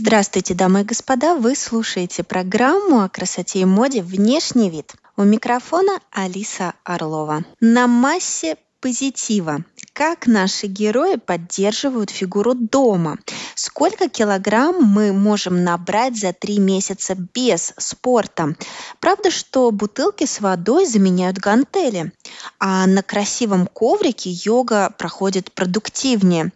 Здравствуйте, 0.00 0.54
дамы 0.54 0.82
и 0.82 0.84
господа! 0.84 1.34
Вы 1.34 1.56
слушаете 1.56 2.22
программу 2.22 3.02
о 3.02 3.08
красоте 3.08 3.62
и 3.62 3.64
моде 3.64 4.00
«Внешний 4.00 4.70
вид». 4.70 4.94
У 5.16 5.24
микрофона 5.24 5.98
Алиса 6.12 6.74
Орлова. 6.84 7.42
На 7.58 7.88
массе 7.88 8.58
позитива. 8.80 9.64
Как 9.92 10.28
наши 10.28 10.68
герои 10.68 11.16
поддерживают 11.16 12.10
фигуру 12.10 12.54
дома? 12.54 13.18
Сколько 13.56 14.08
килограмм 14.08 14.84
мы 14.84 15.12
можем 15.12 15.64
набрать 15.64 16.16
за 16.16 16.32
три 16.32 16.60
месяца 16.60 17.16
без 17.34 17.74
спорта? 17.76 18.54
Правда, 19.00 19.32
что 19.32 19.68
бутылки 19.72 20.26
с 20.26 20.40
водой 20.40 20.86
заменяют 20.86 21.38
гантели, 21.38 22.12
а 22.60 22.86
на 22.86 23.02
красивом 23.02 23.66
коврике 23.66 24.30
йога 24.30 24.94
проходит 24.96 25.50
продуктивнее. 25.50 26.52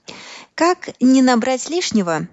Как 0.54 0.90
не 1.00 1.22
набрать 1.22 1.68
лишнего? 1.68 2.28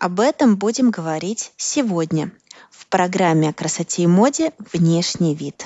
Об 0.00 0.20
этом 0.20 0.54
будем 0.54 0.92
говорить 0.92 1.52
сегодня 1.56 2.30
в 2.70 2.86
программе 2.86 3.48
о 3.48 3.52
красоте 3.52 4.02
и 4.02 4.06
моде 4.06 4.52
«Внешний 4.72 5.34
вид». 5.34 5.64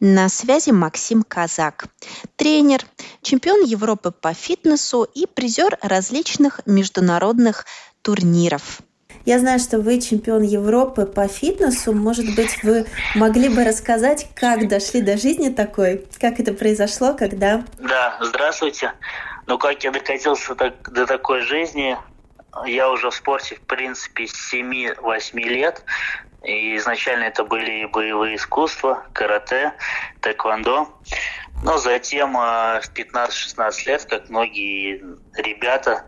На 0.00 0.28
связи 0.28 0.70
Максим 0.70 1.22
Казак, 1.22 1.86
тренер, 2.34 2.84
чемпион 3.22 3.62
Европы 3.62 4.10
по 4.10 4.34
фитнесу 4.34 5.04
и 5.04 5.24
призер 5.24 5.78
различных 5.82 6.62
международных 6.66 7.64
турниров. 8.02 8.80
Я 9.24 9.38
знаю, 9.38 9.60
что 9.60 9.78
вы 9.78 10.00
чемпион 10.00 10.42
Европы 10.42 11.06
по 11.06 11.28
фитнесу. 11.28 11.92
Может 11.92 12.34
быть, 12.34 12.64
вы 12.64 12.86
могли 13.14 13.48
бы 13.48 13.62
рассказать, 13.62 14.26
как 14.34 14.66
дошли 14.66 15.00
до 15.00 15.16
жизни 15.16 15.48
такой? 15.48 16.08
Как 16.18 16.40
это 16.40 16.54
произошло, 16.54 17.14
когда... 17.14 17.64
Да, 17.78 18.18
здравствуйте. 18.20 18.94
Ну, 19.46 19.58
как 19.58 19.84
я 19.84 19.92
докатился 19.92 20.56
так, 20.56 20.90
до 20.92 21.06
такой 21.06 21.42
жизни, 21.42 21.96
я 22.64 22.90
уже 22.90 23.10
в 23.10 23.14
спорте, 23.14 23.56
в 23.56 23.60
принципе, 23.62 24.26
с 24.26 24.52
7-8 24.52 25.38
лет. 25.38 25.84
И 26.42 26.76
изначально 26.76 27.24
это 27.24 27.44
были 27.44 27.84
боевые 27.84 28.36
искусства, 28.36 29.04
карате, 29.12 29.74
тэквондо. 30.20 30.88
Но 31.62 31.76
затем 31.76 32.36
а, 32.36 32.80
в 32.80 32.90
15-16 32.94 33.86
лет, 33.86 34.04
как 34.06 34.30
многие 34.30 35.02
ребята, 35.34 36.06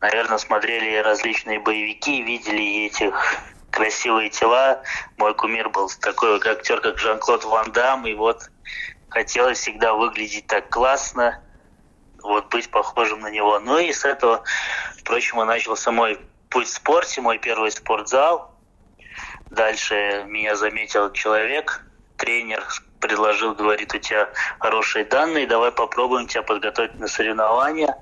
наверное, 0.00 0.38
смотрели 0.38 0.96
различные 0.96 1.60
боевики, 1.60 2.22
видели 2.22 2.86
этих 2.86 3.14
красивые 3.70 4.30
тела. 4.30 4.82
Мой 5.16 5.34
кумир 5.34 5.68
был 5.68 5.88
такой 6.00 6.40
актер, 6.44 6.80
как 6.80 6.98
Жан-Клод 6.98 7.44
Ван 7.44 7.70
Дам, 7.70 8.04
и 8.06 8.14
вот 8.14 8.50
хотелось 9.08 9.58
всегда 9.58 9.94
выглядеть 9.94 10.48
так 10.48 10.68
классно, 10.68 11.40
вот 12.22 12.48
быть 12.48 12.70
похожим 12.70 13.20
на 13.20 13.30
него. 13.30 13.58
Ну 13.60 13.78
и 13.78 13.92
с 13.92 14.04
этого, 14.04 14.42
впрочем, 14.98 15.40
и 15.42 15.44
начался 15.44 15.90
мой 15.90 16.18
путь 16.50 16.66
в 16.66 16.72
спорте, 16.72 17.20
мой 17.20 17.38
первый 17.38 17.70
спортзал– 17.70 18.54
Дальше 19.50 20.24
меня 20.26 20.56
заметил 20.56 21.10
человек, 21.12 21.82
тренер, 22.16 22.66
предложил, 23.00 23.54
говорит, 23.54 23.94
у 23.94 23.98
тебя 23.98 24.28
хорошие 24.58 25.04
данные, 25.04 25.46
давай 25.46 25.72
попробуем 25.72 26.26
тебя 26.26 26.42
подготовить 26.42 26.98
на 26.98 27.08
соревнования. 27.08 27.96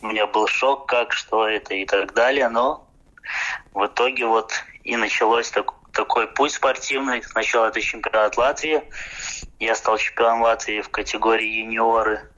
У 0.00 0.06
меня 0.06 0.26
был 0.26 0.46
шок, 0.46 0.86
как, 0.86 1.12
что 1.12 1.46
это 1.46 1.74
и 1.74 1.84
так 1.84 2.14
далее, 2.14 2.48
но 2.48 2.86
в 3.72 3.86
итоге 3.86 4.26
вот 4.26 4.52
и 4.84 4.96
началось 4.96 5.50
так, 5.50 5.72
такой 5.92 6.28
путь 6.28 6.52
спортивный. 6.52 7.22
Сначала 7.22 7.66
это 7.66 7.80
чемпионат 7.80 8.36
Латвии, 8.36 8.82
я 9.58 9.74
стал 9.74 9.98
чемпионом 9.98 10.42
Латвии 10.42 10.80
в 10.80 10.88
категории 10.88 11.60
юниоры, 11.60 12.30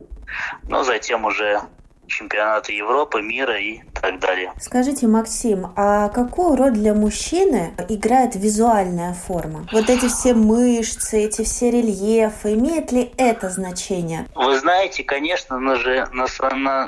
но 0.64 0.84
затем 0.84 1.24
уже 1.24 1.60
чемпионаты 2.08 2.72
Европы, 2.72 3.20
мира 3.20 3.58
и 3.60 3.80
так 4.00 4.18
далее. 4.18 4.52
Скажите, 4.58 5.06
Максим, 5.06 5.72
а 5.76 6.08
какую 6.08 6.56
роль 6.56 6.72
для 6.72 6.94
мужчины 6.94 7.74
играет 7.88 8.34
визуальная 8.34 9.14
форма? 9.14 9.68
Вот 9.72 9.90
эти 9.90 10.08
все 10.08 10.34
мышцы, 10.34 11.24
эти 11.24 11.44
все 11.44 11.70
рельефы, 11.70 12.54
имеет 12.54 12.92
ли 12.92 13.12
это 13.18 13.50
значение? 13.50 14.26
Вы 14.34 14.58
знаете, 14.58 15.04
конечно, 15.04 15.58
но 15.58 15.76
же, 15.76 16.08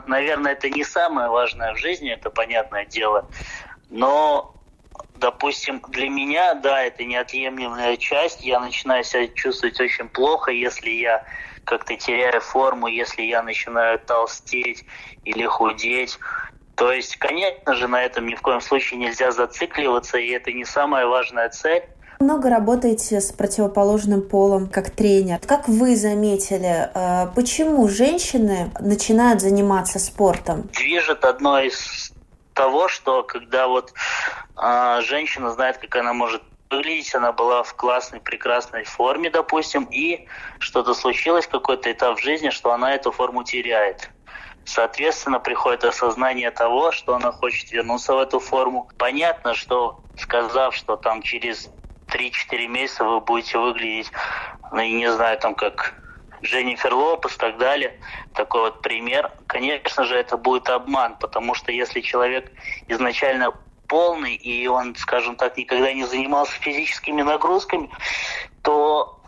наверное, 0.07 0.53
это 0.53 0.71
не 0.71 0.85
самое 0.85 1.29
важное 1.29 1.75
в 1.75 1.79
жизни, 1.79 2.11
это 2.11 2.31
понятное 2.31 2.87
дело, 2.87 3.27
но 3.91 4.55
допустим, 5.17 5.83
для 5.89 6.09
меня, 6.09 6.55
да, 6.55 6.83
это 6.83 7.05
неотъемлемая 7.05 7.99
часть. 7.99 8.43
Я 8.43 8.59
начинаю 8.59 9.05
себя 9.05 9.29
чувствовать 9.29 9.79
очень 9.79 10.09
плохо, 10.09 10.51
если 10.51 10.89
я 10.89 11.25
как-то 11.71 11.97
теряю 11.97 12.41
форму, 12.41 12.89
если 12.89 13.23
я 13.23 13.43
начинаю 13.43 13.99
толстеть 14.01 14.85
или 15.25 15.47
худеть. 15.47 16.19
То 16.75 16.93
есть, 16.93 17.17
конечно 17.17 17.75
же, 17.75 17.87
на 17.87 18.03
этом 18.03 18.27
ни 18.27 18.35
в 18.35 18.43
коем 18.43 18.61
случае 18.61 18.99
нельзя 18.99 19.31
зацикливаться, 19.31 20.19
и 20.19 20.31
это 20.31 20.53
не 20.53 20.65
самая 20.65 21.07
важная 21.07 21.49
цель. 21.49 21.85
Много 22.19 22.51
работаете 22.51 23.21
с 23.21 23.33
противоположным 23.33 24.23
полом 24.23 24.69
как 24.69 24.91
тренер. 24.91 25.39
Как 25.47 25.69
вы 25.69 25.97
заметили, 25.97 26.91
э, 26.93 27.29
почему 27.35 27.89
женщины 27.89 28.71
начинают 28.81 29.41
заниматься 29.41 29.99
спортом? 29.99 30.69
Движет 30.73 31.25
одно 31.25 31.61
из 31.61 32.13
того, 32.53 32.89
что 32.89 33.23
когда 33.23 33.69
вот 33.69 33.95
э, 34.61 35.01
женщина 35.03 35.51
знает, 35.53 35.79
как 35.79 35.97
она 35.97 36.13
может 36.13 36.43
выглядеть, 36.71 37.15
она 37.15 37.33
была 37.33 37.63
в 37.63 37.75
классной, 37.75 38.21
прекрасной 38.21 38.85
форме, 38.85 39.29
допустим, 39.29 39.85
и 39.85 40.27
что-то 40.61 40.95
случилось, 40.95 41.47
какой-то 41.47 41.91
этап 41.91 42.19
в 42.19 42.23
жизни, 42.23 42.51
что 42.51 42.73
она 42.73 42.95
эту 42.95 43.11
форму 43.11 43.43
теряет. 43.45 44.11
Соответственно, 44.65 45.41
приходит 45.41 45.85
осознание 45.85 46.51
того, 46.51 46.93
что 46.93 47.15
она 47.15 47.33
хочет 47.33 47.73
вернуться 47.73 48.15
в 48.15 48.19
эту 48.19 48.39
форму. 48.39 48.89
Понятно, 48.99 49.55
что 49.55 50.01
сказав, 50.17 50.75
что 50.75 50.97
там 50.97 51.23
через 51.23 51.71
3-4 52.09 52.67
месяца 52.69 53.05
вы 53.05 53.21
будете 53.21 53.59
выглядеть, 53.59 54.13
ну, 54.71 54.83
не 54.83 55.11
знаю, 55.11 55.39
там 55.39 55.55
как 55.55 55.95
Дженнифер 56.43 56.95
Лопес 56.95 57.35
и 57.35 57.39
так 57.39 57.59
далее, 57.59 58.01
такой 58.35 58.63
вот 58.63 58.83
пример, 58.83 59.31
конечно 59.47 60.05
же, 60.05 60.17
это 60.17 60.37
будет 60.37 60.69
обман, 60.69 61.17
потому 61.19 61.55
что 61.55 61.73
если 61.73 62.01
человек 62.01 62.51
изначально 62.89 63.53
полный, 63.91 64.37
и 64.37 64.69
он, 64.69 64.95
скажем 64.95 65.35
так, 65.35 65.57
никогда 65.59 65.93
не 65.93 66.07
занимался 66.07 66.53
физическими 66.53 67.23
нагрузками, 67.23 67.91
то 68.63 69.20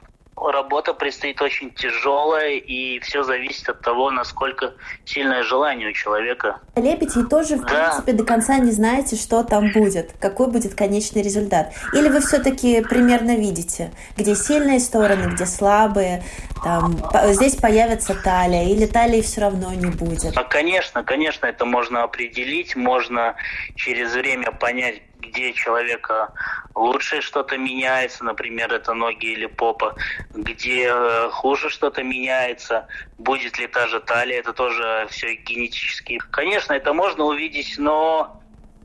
работа 0.51 0.95
предстоит 0.95 1.41
очень 1.41 1.71
тяжелая, 1.71 2.57
и 2.57 2.99
все 3.01 3.23
зависит 3.23 3.69
от 3.69 3.81
того, 3.81 4.11
насколько 4.11 4.75
сильное 5.05 5.43
желание 5.43 5.91
у 5.91 5.93
человека. 5.93 6.61
Лепите 6.77 7.21
и 7.21 7.25
тоже, 7.25 7.57
в 7.57 7.63
да. 7.63 7.67
принципе, 7.67 8.13
до 8.13 8.25
конца 8.25 8.59
не 8.59 8.73
знаете, 8.73 9.17
что 9.17 9.43
там 9.45 9.73
будет, 9.73 10.15
какой 10.19 10.49
будет 10.49 10.75
конечный 10.75 11.23
результат. 11.23 11.73
Или 11.93 12.09
вы 12.09 12.21
все-таки 12.21 12.83
примерно 12.83 13.37
видите, 13.37 13.93
где 14.17 14.35
сильные 14.35 14.81
стороны, 14.81 15.33
где 15.35 15.47
слабые, 15.47 16.23
там, 16.63 16.97
здесь 17.33 17.57
появится 17.57 18.15
талия, 18.15 18.69
или 18.69 18.87
талии 18.87 19.21
все 19.21 19.41
равно 19.41 19.73
не 19.75 19.87
будет. 19.91 20.37
А, 20.37 20.45
конечно, 20.45 21.03
конечно, 21.03 21.47
это 21.47 21.65
можно 21.65 22.03
определить, 22.05 22.77
можно 22.77 23.35
через 23.75 24.13
время 24.15 24.53
понять, 24.53 25.03
где 25.33 25.53
человека 25.53 26.33
лучше 26.75 27.21
что-то 27.21 27.57
меняется, 27.57 28.25
например, 28.25 28.73
это 28.73 28.95
ноги 28.95 29.27
или 29.33 29.47
попа, 29.47 29.95
где 30.35 30.89
э, 30.89 31.31
хуже 31.31 31.71
что-то 31.71 32.03
меняется, 32.03 32.87
будет 33.19 33.59
ли 33.59 33.67
та 33.67 33.87
же 33.89 34.01
талия, 34.01 34.41
это 34.41 34.53
тоже 34.53 35.07
все 35.11 35.35
генетически. 35.35 36.19
Конечно, 36.31 36.73
это 36.73 36.93
можно 36.93 37.25
увидеть, 37.25 37.75
но 37.79 38.39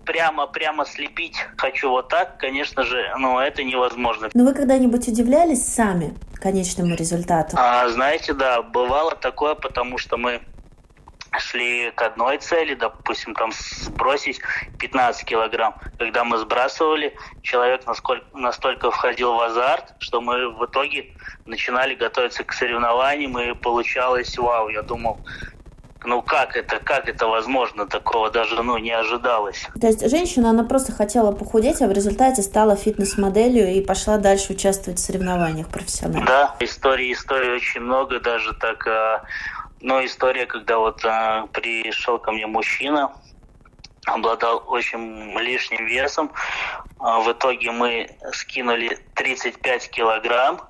прямо 0.06 0.48
прямо 0.48 0.86
слепить 0.86 1.36
хочу 1.58 1.90
вот 1.90 2.08
так, 2.08 2.38
конечно 2.38 2.84
же, 2.84 3.14
ну 3.18 3.40
это 3.40 3.64
невозможно. 3.64 4.30
Но 4.34 4.46
вы 4.46 4.54
когда-нибудь 4.54 5.08
удивлялись 5.08 5.66
сами 5.66 6.14
конечному 6.40 6.96
результату? 6.96 7.58
А, 7.60 7.90
знаете, 7.90 8.34
да, 8.34 8.62
бывало 8.62 9.16
такое, 9.16 9.56
потому 9.56 9.98
что 9.98 10.18
мы 10.18 10.42
шли 11.40 11.92
к 11.92 12.02
одной 12.02 12.38
цели, 12.38 12.76
допустим, 12.76 13.34
там 13.36 13.52
сбросить 13.52 14.40
15 14.80 15.26
килограмм. 15.26 15.76
Когда 15.98 16.24
мы 16.24 16.38
сбрасывали, 16.38 17.16
человек 17.42 17.86
насколько, 17.86 18.26
настолько 18.34 18.92
входил 18.92 19.34
в 19.34 19.42
азарт, 19.42 19.94
что 20.00 20.22
мы 20.22 20.50
в 20.52 20.66
итоге 20.66 21.14
начинали 21.46 21.96
готовиться 21.96 22.44
к 22.44 22.54
соревнованиям, 22.54 23.38
и 23.40 23.54
получалось 23.54 24.38
вау. 24.38 24.70
Я 24.70 24.82
думал, 24.82 25.20
ну 26.08 26.22
как 26.22 26.56
это, 26.56 26.80
как 26.80 27.10
это 27.10 27.28
возможно, 27.28 27.86
такого 27.86 28.32
даже 28.32 28.62
ну, 28.64 28.78
не 28.78 28.92
ожидалось. 28.92 29.68
То 29.80 29.88
есть 29.88 30.10
женщина, 30.10 30.50
она 30.50 30.64
просто 30.64 30.92
хотела 30.92 31.32
похудеть, 31.32 31.82
а 31.82 31.88
в 31.88 31.92
результате 31.92 32.42
стала 32.42 32.76
фитнес-моделью 32.76 33.74
и 33.74 33.82
пошла 33.82 34.18
дальше 34.18 34.54
участвовать 34.54 35.00
в 35.00 35.04
соревнованиях 35.04 35.68
профессионально. 35.68 36.26
Да, 36.26 36.56
истории, 36.60 37.12
истории 37.14 37.56
очень 37.56 37.82
много, 37.82 38.20
даже 38.20 38.54
так, 38.54 38.88
а, 38.88 39.24
но 39.80 40.04
история, 40.04 40.46
когда 40.46 40.78
вот 40.78 41.04
а, 41.06 41.48
пришел 41.54 42.20
ко 42.20 42.32
мне 42.32 42.48
мужчина, 42.48 43.14
обладал 44.06 44.64
очень 44.68 45.38
лишним 45.40 45.86
весом, 45.86 46.32
а, 47.00 47.20
в 47.20 47.32
итоге 47.32 47.72
мы 47.72 48.10
скинули 48.32 48.98
35 49.16 49.90
килограмм, 49.90 50.62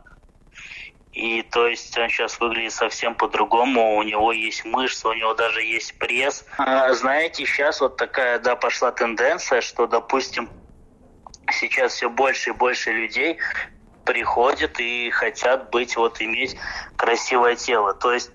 и 1.13 1.41
то 1.41 1.67
есть 1.67 1.97
он 1.97 2.09
сейчас 2.09 2.39
выглядит 2.39 2.73
совсем 2.73 3.15
по-другому, 3.15 3.97
у 3.97 4.03
него 4.03 4.31
есть 4.31 4.65
мышцы, 4.65 5.07
у 5.07 5.13
него 5.13 5.33
даже 5.33 5.63
есть 5.63 5.97
пресс. 5.97 6.45
А, 6.57 6.93
знаете, 6.93 7.45
сейчас 7.45 7.81
вот 7.81 7.97
такая, 7.97 8.39
да, 8.39 8.55
пошла 8.55 8.91
тенденция, 8.91 9.61
что, 9.61 9.87
допустим, 9.87 10.49
сейчас 11.51 11.93
все 11.93 12.09
больше 12.09 12.51
и 12.51 12.53
больше 12.53 12.91
людей 12.91 13.37
приходят 14.05 14.79
и 14.79 15.09
хотят 15.09 15.69
быть, 15.69 15.97
вот 15.97 16.21
иметь 16.21 16.55
красивое 16.95 17.55
тело. 17.55 17.93
То 17.93 18.13
есть 18.13 18.31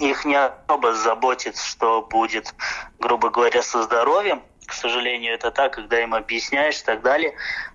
их 0.00 0.24
не 0.24 0.36
особо 0.36 0.94
заботит, 0.94 1.56
что 1.56 2.02
будет, 2.02 2.54
грубо 2.98 3.30
говоря, 3.30 3.62
со 3.62 3.82
здоровьем. 3.82 4.42
К 4.66 4.72
сожалению, 4.72 5.34
это 5.34 5.50
так, 5.50 5.74
когда 5.74 6.00
им 6.00 6.14
объясняешь 6.14 6.80
и 6.80 6.84
так 6.84 7.02
далее 7.02 7.34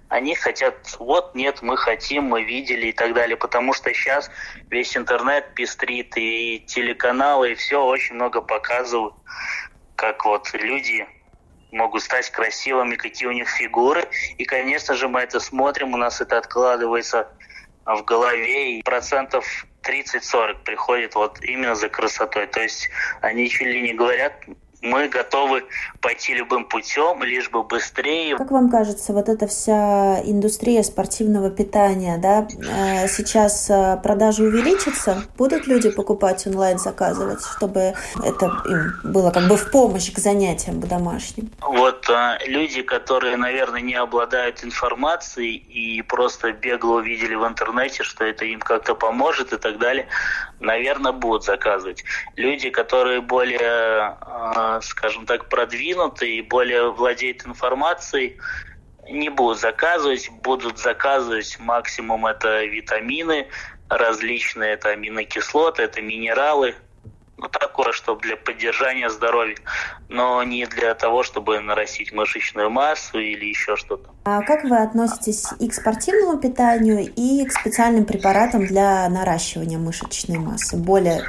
они 0.10 0.36
хотят, 0.36 0.96
вот 1.00 1.36
нет, 1.36 1.62
мы 1.62 1.78
хотим, 1.78 2.26
мы 2.26 2.44
видели 2.44 2.88
и 2.88 2.94
так 2.94 3.14
далее, 3.14 3.38
потому 3.38 3.74
что 3.74 3.94
сейчас 3.94 4.30
весь 4.70 4.96
интернет 4.96 5.54
пестрит, 5.56 6.16
и 6.16 6.60
телеканалы, 6.68 7.52
и 7.52 7.56
все 7.56 7.84
очень 7.84 8.16
много 8.16 8.42
показывают, 8.42 9.16
как 9.96 10.26
вот 10.26 10.54
люди 10.54 11.08
могут 11.72 12.04
стать 12.04 12.30
красивыми, 12.30 12.96
какие 12.96 13.28
у 13.28 13.32
них 13.32 13.50
фигуры. 13.50 14.08
И, 14.38 14.46
конечно 14.46 14.94
же, 14.94 15.08
мы 15.08 15.22
это 15.22 15.40
смотрим, 15.40 15.94
у 15.94 15.98
нас 15.98 16.22
это 16.22 16.38
откладывается 16.38 17.28
в 17.86 18.04
голове, 18.04 18.80
и 18.80 18.84
процентов 18.84 19.66
30-40 19.88 20.64
приходит 20.64 21.16
вот 21.16 21.44
именно 21.44 21.76
за 21.76 21.90
красотой. 21.90 22.48
То 22.48 22.62
есть 22.62 22.90
они 23.22 23.50
чуть 23.50 23.68
ли 23.68 23.82
не 23.82 23.94
говорят, 23.94 24.34
мы 24.86 25.10
готовы 25.10 25.66
пойти 26.02 26.36
любым 26.36 26.66
путем, 26.66 27.24
лишь 27.24 27.50
бы 27.50 27.64
быстрее. 27.64 28.38
Как 28.38 28.52
вам 28.52 28.70
кажется, 28.70 29.14
вот 29.14 29.30
эта 29.30 29.48
вся 29.48 30.22
индустрия 30.24 30.84
спортивного 30.84 31.50
питания, 31.50 32.18
да, 32.18 32.48
э, 32.48 33.08
сейчас 33.08 33.70
э, 33.70 34.00
продажи 34.02 34.44
увеличатся? 34.44 35.24
Будут 35.38 35.68
люди 35.68 35.90
покупать 35.90 36.46
онлайн, 36.48 36.78
заказывать, 36.78 37.44
чтобы 37.44 37.94
это 38.24 38.46
им 38.70 38.94
было 39.04 39.32
как 39.32 39.48
бы 39.48 39.58
в 39.58 39.72
помощь 39.72 40.12
к 40.12 40.20
занятиям 40.20 40.80
к 40.80 40.88
домашним? 40.88 41.50
Вот 41.62 42.10
а, 42.10 42.38
люди, 42.46 42.82
которые, 42.82 43.38
наверное, 43.38 43.82
не 43.82 43.96
обладают 43.96 44.64
информацией 44.64 45.56
и 45.56 46.02
просто 46.04 46.52
бегло 46.52 46.96
увидели 46.96 47.36
в 47.36 47.46
интернете, 47.46 48.04
что 48.04 48.24
это 48.24 48.46
им 48.46 48.60
как-то 48.60 48.96
поможет 48.96 49.54
и 49.54 49.58
так 49.58 49.80
далее, 49.80 50.08
наверное, 50.60 51.12
будут 51.12 51.44
заказывать. 51.44 52.04
Люди, 52.36 52.70
которые 52.70 53.22
более 53.22 54.16
скажем 54.82 55.26
так, 55.26 55.50
продвинутые 55.50 56.38
и 56.38 56.42
более 56.42 56.92
владеют 56.92 57.46
информацией, 57.46 58.38
не 59.10 59.30
будут 59.30 59.60
заказывать, 59.60 60.30
будут 60.42 60.80
заказывать 60.80 61.58
максимум 61.60 62.26
это 62.26 62.66
витамины 62.66 63.48
различные, 63.90 64.74
это 64.74 64.90
аминокислоты, 64.90 65.84
это 65.84 66.02
минералы, 66.02 66.76
ну, 67.38 67.50
такое, 67.50 67.92
чтобы 67.92 68.22
для 68.22 68.38
поддержания 68.38 69.10
здоровья, 69.10 69.58
но 70.08 70.42
не 70.44 70.66
для 70.66 70.94
того, 70.96 71.24
чтобы 71.24 71.60
нарастить 71.60 72.14
мышечную 72.14 72.70
массу 72.70 73.20
или 73.20 73.46
еще 73.46 73.76
что-то. 73.76 74.10
А 74.24 74.42
как 74.42 74.64
вы 74.64 74.78
относитесь 74.78 75.46
и 75.60 75.68
к 75.68 75.74
спортивному 75.74 76.40
питанию, 76.40 77.12
и 77.16 77.46
к 77.46 77.52
специальным 77.52 78.06
препаратам 78.06 78.66
для 78.66 79.08
наращивания 79.10 79.78
мышечной 79.78 80.38
массы, 80.38 80.78
более 80.78 81.24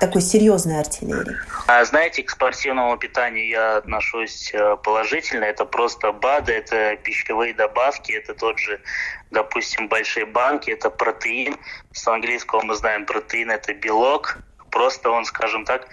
такой 0.00 0.22
серьезной 0.22 0.78
артиллерии? 0.78 1.36
А 1.66 1.84
знаете, 1.84 2.22
к 2.22 2.30
спортивному 2.30 2.96
питанию 2.96 3.48
я 3.48 3.76
отношусь 3.78 4.50
э, 4.54 4.76
положительно. 4.82 5.44
Это 5.44 5.64
просто 5.64 6.12
БАДы, 6.12 6.52
это 6.52 6.96
пищевые 7.02 7.52
добавки, 7.52 8.12
это 8.12 8.34
тот 8.34 8.58
же, 8.58 8.80
допустим, 9.30 9.88
большие 9.88 10.24
банки, 10.24 10.70
это 10.70 10.88
протеин. 10.88 11.56
С 11.92 12.06
английского 12.06 12.62
мы 12.62 12.76
знаем 12.76 13.04
протеин– 13.06 13.50
это 13.50 13.74
белок, 13.74 14.38
Просто 14.70 15.10
он, 15.10 15.24
скажем 15.24 15.64
так, 15.64 15.88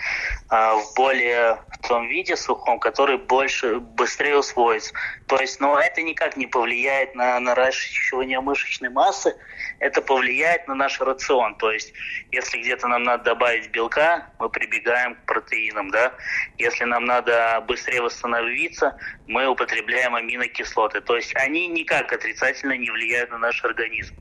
а, 0.50 0.76
в 0.76 0.94
более 0.96 1.60
в 1.72 1.88
том 1.88 2.08
виде 2.08 2.36
сухом, 2.36 2.80
который 2.80 3.18
больше, 3.18 3.80
быстрее 3.80 4.38
усвоится. 4.38 4.94
То 5.28 5.38
есть, 5.38 5.60
но 5.60 5.80
это 5.80 6.02
никак 6.02 6.38
не 6.38 6.48
повлияет 6.48 7.16
на 7.16 7.40
наращивание 7.40 8.40
мышечной 8.42 8.90
массы, 8.90 9.36
это 9.80 10.02
повлияет 10.02 10.68
на 10.68 10.76
наш 10.76 11.00
рацион. 11.00 11.56
То 11.56 11.72
есть, 11.72 11.94
если 12.32 12.58
где-то 12.60 12.88
нам 12.88 13.04
надо 13.04 13.24
добавить 13.24 13.70
белка, 13.70 14.30
мы 14.40 14.50
прибегаем 14.50 15.16
к 15.16 15.26
протеинам, 15.26 15.92
да. 15.92 16.14
Если 16.58 16.86
нам 16.86 17.06
надо 17.06 17.64
быстрее 17.68 18.02
восстановиться, 18.02 18.98
мы 19.28 19.48
употребляем 19.48 20.16
аминокислоты. 20.16 21.02
То 21.02 21.16
есть, 21.16 21.36
они 21.36 21.68
никак 21.68 22.12
отрицательно 22.12 22.78
не 22.78 22.90
влияют 22.90 23.32
на 23.32 23.38
наш 23.38 23.64
организм. 23.64 24.16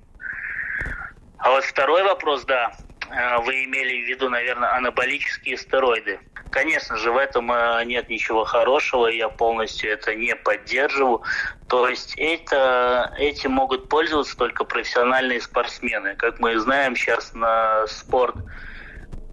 А 1.38 1.50
вот 1.50 1.64
второй 1.64 2.02
вопрос, 2.04 2.44
да, 2.44 2.72
вы 3.10 3.64
имели 3.64 4.04
в 4.04 4.08
виду, 4.08 4.28
наверное, 4.28 4.74
анаболические 4.74 5.56
стероиды. 5.56 6.20
Конечно 6.50 6.96
же, 6.96 7.10
в 7.10 7.16
этом 7.16 7.50
э, 7.50 7.84
нет 7.84 8.08
ничего 8.08 8.44
хорошего, 8.44 9.08
я 9.08 9.28
полностью 9.28 9.90
это 9.90 10.14
не 10.14 10.36
поддерживаю. 10.36 11.22
То 11.66 11.88
есть 11.88 12.14
это, 12.16 13.12
этим 13.18 13.50
могут 13.52 13.88
пользоваться 13.88 14.36
только 14.36 14.62
профессиональные 14.64 15.40
спортсмены. 15.40 16.14
Как 16.14 16.38
мы 16.38 16.56
знаем, 16.58 16.94
сейчас 16.94 17.34
на 17.34 17.86
спорт 17.88 18.36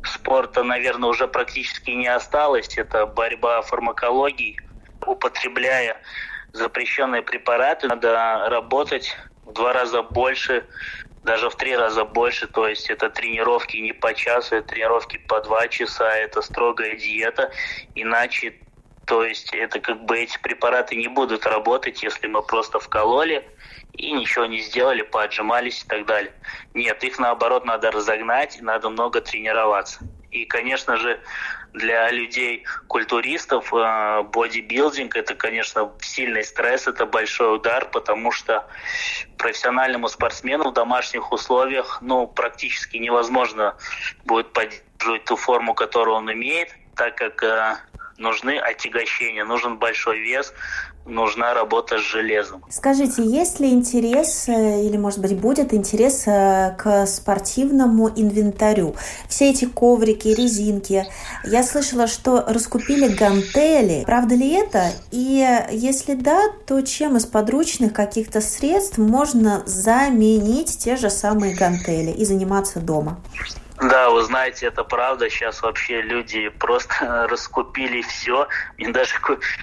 спорта, 0.03 0.63
наверное, 0.63 1.09
уже 1.09 1.27
практически 1.27 1.91
не 1.91 2.07
осталось. 2.07 2.75
Это 2.77 3.05
борьба 3.05 3.61
фармакологий. 3.61 4.57
Употребляя 5.05 6.01
запрещенные 6.53 7.21
препараты, 7.21 7.87
надо 7.87 8.49
работать 8.49 9.15
в 9.45 9.53
два 9.53 9.73
раза 9.73 10.01
больше 10.03 10.65
даже 11.23 11.49
в 11.49 11.55
три 11.55 11.75
раза 11.75 12.03
больше, 12.03 12.47
то 12.47 12.67
есть 12.67 12.89
это 12.89 13.09
тренировки 13.09 13.77
не 13.77 13.93
по 13.93 14.13
часу, 14.13 14.55
это 14.55 14.69
тренировки 14.69 15.17
по 15.17 15.41
два 15.41 15.67
часа, 15.67 16.15
это 16.17 16.41
строгая 16.41 16.95
диета, 16.95 17.51
иначе, 17.95 18.55
то 19.05 19.23
есть 19.23 19.53
это 19.53 19.79
как 19.79 20.03
бы 20.05 20.17
эти 20.17 20.39
препараты 20.41 20.95
не 20.95 21.07
будут 21.07 21.45
работать, 21.45 22.01
если 22.03 22.27
мы 22.27 22.41
просто 22.41 22.79
вкололи 22.79 23.47
и 23.93 24.11
ничего 24.11 24.45
не 24.45 24.61
сделали, 24.61 25.01
поотжимались 25.01 25.83
и 25.83 25.87
так 25.87 26.05
далее. 26.05 26.33
Нет, 26.73 27.03
их 27.03 27.19
наоборот 27.19 27.65
надо 27.65 27.91
разогнать, 27.91 28.57
надо 28.61 28.89
много 28.89 29.21
тренироваться. 29.21 29.99
И, 30.31 30.45
конечно 30.45 30.97
же, 30.97 31.19
для 31.73 32.11
людей 32.11 32.65
культуристов 32.87 33.73
э, 33.73 34.23
бодибилдинг 34.23 35.15
это, 35.15 35.35
конечно, 35.35 35.91
сильный 36.01 36.43
стресс, 36.43 36.87
это 36.87 37.05
большой 37.05 37.55
удар, 37.55 37.89
потому 37.89 38.31
что 38.31 38.67
профессиональному 39.37 40.07
спортсмену 40.07 40.71
в 40.71 40.73
домашних 40.73 41.31
условиях 41.31 41.99
ну, 42.01 42.27
практически 42.27 42.97
невозможно 42.97 43.75
будет 44.25 44.53
поддерживать 44.53 45.25
ту 45.25 45.35
форму, 45.35 45.73
которую 45.73 46.17
он 46.17 46.31
имеет, 46.31 46.69
так 46.95 47.15
как 47.15 47.41
э, 47.43 47.77
нужны 48.21 48.57
отягощения, 48.57 49.43
нужен 49.43 49.77
большой 49.77 50.19
вес, 50.19 50.53
нужна 51.05 51.53
работа 51.53 51.97
с 51.97 52.01
железом. 52.01 52.63
Скажите, 52.69 53.23
есть 53.23 53.59
ли 53.59 53.71
интерес 53.71 54.47
э, 54.47 54.85
или, 54.85 54.97
может 54.97 55.19
быть, 55.19 55.35
будет 55.35 55.73
интерес 55.73 56.23
э, 56.27 56.75
к 56.77 57.05
спортивному 57.07 58.09
инвентарю? 58.09 58.95
Все 59.27 59.49
эти 59.49 59.65
коврики, 59.65 60.27
резинки. 60.27 61.05
Я 61.43 61.63
слышала, 61.63 62.07
что 62.07 62.45
раскупили 62.47 63.07
гантели. 63.07 64.03
Правда 64.05 64.35
ли 64.35 64.51
это? 64.53 64.91
И 65.11 65.45
если 65.71 66.13
да, 66.13 66.39
то 66.67 66.81
чем 66.81 67.17
из 67.17 67.25
подручных 67.25 67.93
каких-то 67.93 68.39
средств 68.39 68.97
можно 68.97 69.63
заменить 69.65 70.77
те 70.77 70.95
же 70.95 71.09
самые 71.09 71.55
гантели 71.55 72.11
и 72.11 72.25
заниматься 72.25 72.79
дома? 72.79 73.19
Да, 73.81 74.11
вы 74.11 74.21
знаете, 74.21 74.67
это 74.67 74.83
правда. 74.83 75.27
Сейчас 75.29 75.63
вообще 75.63 76.01
люди 76.01 76.49
просто 76.49 77.27
раскупили 77.29 78.01
все. 78.03 78.47
Мне 78.77 78.89
даже 78.91 79.15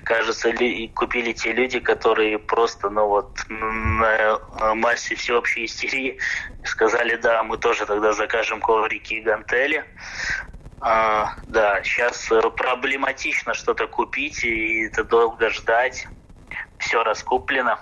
кажется, 0.02 0.52
купили 0.94 1.32
те 1.32 1.52
люди, 1.52 1.78
которые 1.78 2.38
просто, 2.38 2.90
ну 2.90 3.06
вот, 3.06 3.44
на 3.48 4.40
массе 4.74 5.14
всеобщей 5.14 5.66
истерии 5.66 6.18
сказали, 6.64 7.14
да, 7.16 7.44
мы 7.44 7.58
тоже 7.58 7.86
тогда 7.86 8.12
закажем 8.12 8.60
коврики 8.60 9.14
и 9.14 9.20
гантели. 9.20 9.84
А, 10.80 11.32
да, 11.46 11.82
сейчас 11.84 12.28
проблематично 12.56 13.54
что-то 13.54 13.86
купить, 13.86 14.42
и 14.44 14.86
это 14.86 15.04
долго 15.04 15.48
ждать. 15.50 16.08
Все 16.78 17.04
раскуплено. 17.04 17.78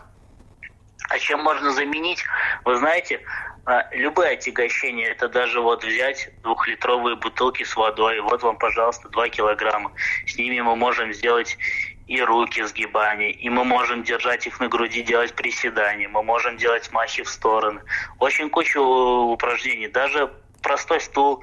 А 1.08 1.18
чем 1.18 1.42
можно 1.42 1.70
заменить? 1.72 2.24
Вы 2.64 2.76
знаете, 2.76 3.22
а, 3.66 3.84
любые 3.92 4.34
отягощения, 4.34 5.10
это 5.10 5.28
даже 5.28 5.60
вот 5.60 5.82
взять 5.82 6.30
двухлитровые 6.42 7.16
бутылки 7.16 7.64
с 7.64 7.76
водой, 7.76 8.20
вот 8.20 8.42
вам, 8.42 8.58
пожалуйста, 8.58 9.08
2 9.08 9.28
килограмма. 9.28 9.90
С 10.24 10.36
ними 10.36 10.60
мы 10.60 10.76
можем 10.76 11.12
сделать 11.12 11.58
и 12.06 12.22
руки 12.22 12.62
сгибания, 12.62 13.30
и 13.30 13.48
мы 13.48 13.64
можем 13.64 14.04
держать 14.04 14.46
их 14.46 14.60
на 14.60 14.68
груди, 14.68 15.02
делать 15.02 15.34
приседания, 15.34 16.08
мы 16.08 16.22
можем 16.22 16.56
делать 16.56 16.92
махи 16.92 17.24
в 17.24 17.28
стороны. 17.28 17.80
Очень 18.20 18.50
кучу 18.50 18.80
упражнений. 18.80 19.88
Даже 19.88 20.30
простой 20.62 21.00
стул 21.00 21.42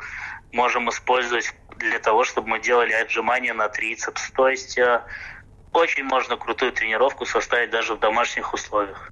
можем 0.54 0.90
использовать 0.90 1.54
для 1.78 2.00
того, 2.00 2.24
чтобы 2.24 2.48
мы 2.48 2.60
делали 2.62 2.94
отжимания 2.94 3.54
на 3.54 3.68
трицепс. 3.68 4.32
То 4.32 4.48
есть 4.48 4.78
э, 4.78 5.02
очень 5.74 6.06
можно 6.06 6.38
крутую 6.38 6.72
тренировку 6.72 7.26
составить 7.26 7.72
даже 7.72 7.96
в 7.96 8.00
домашних 8.00 8.54
условиях. 8.54 9.12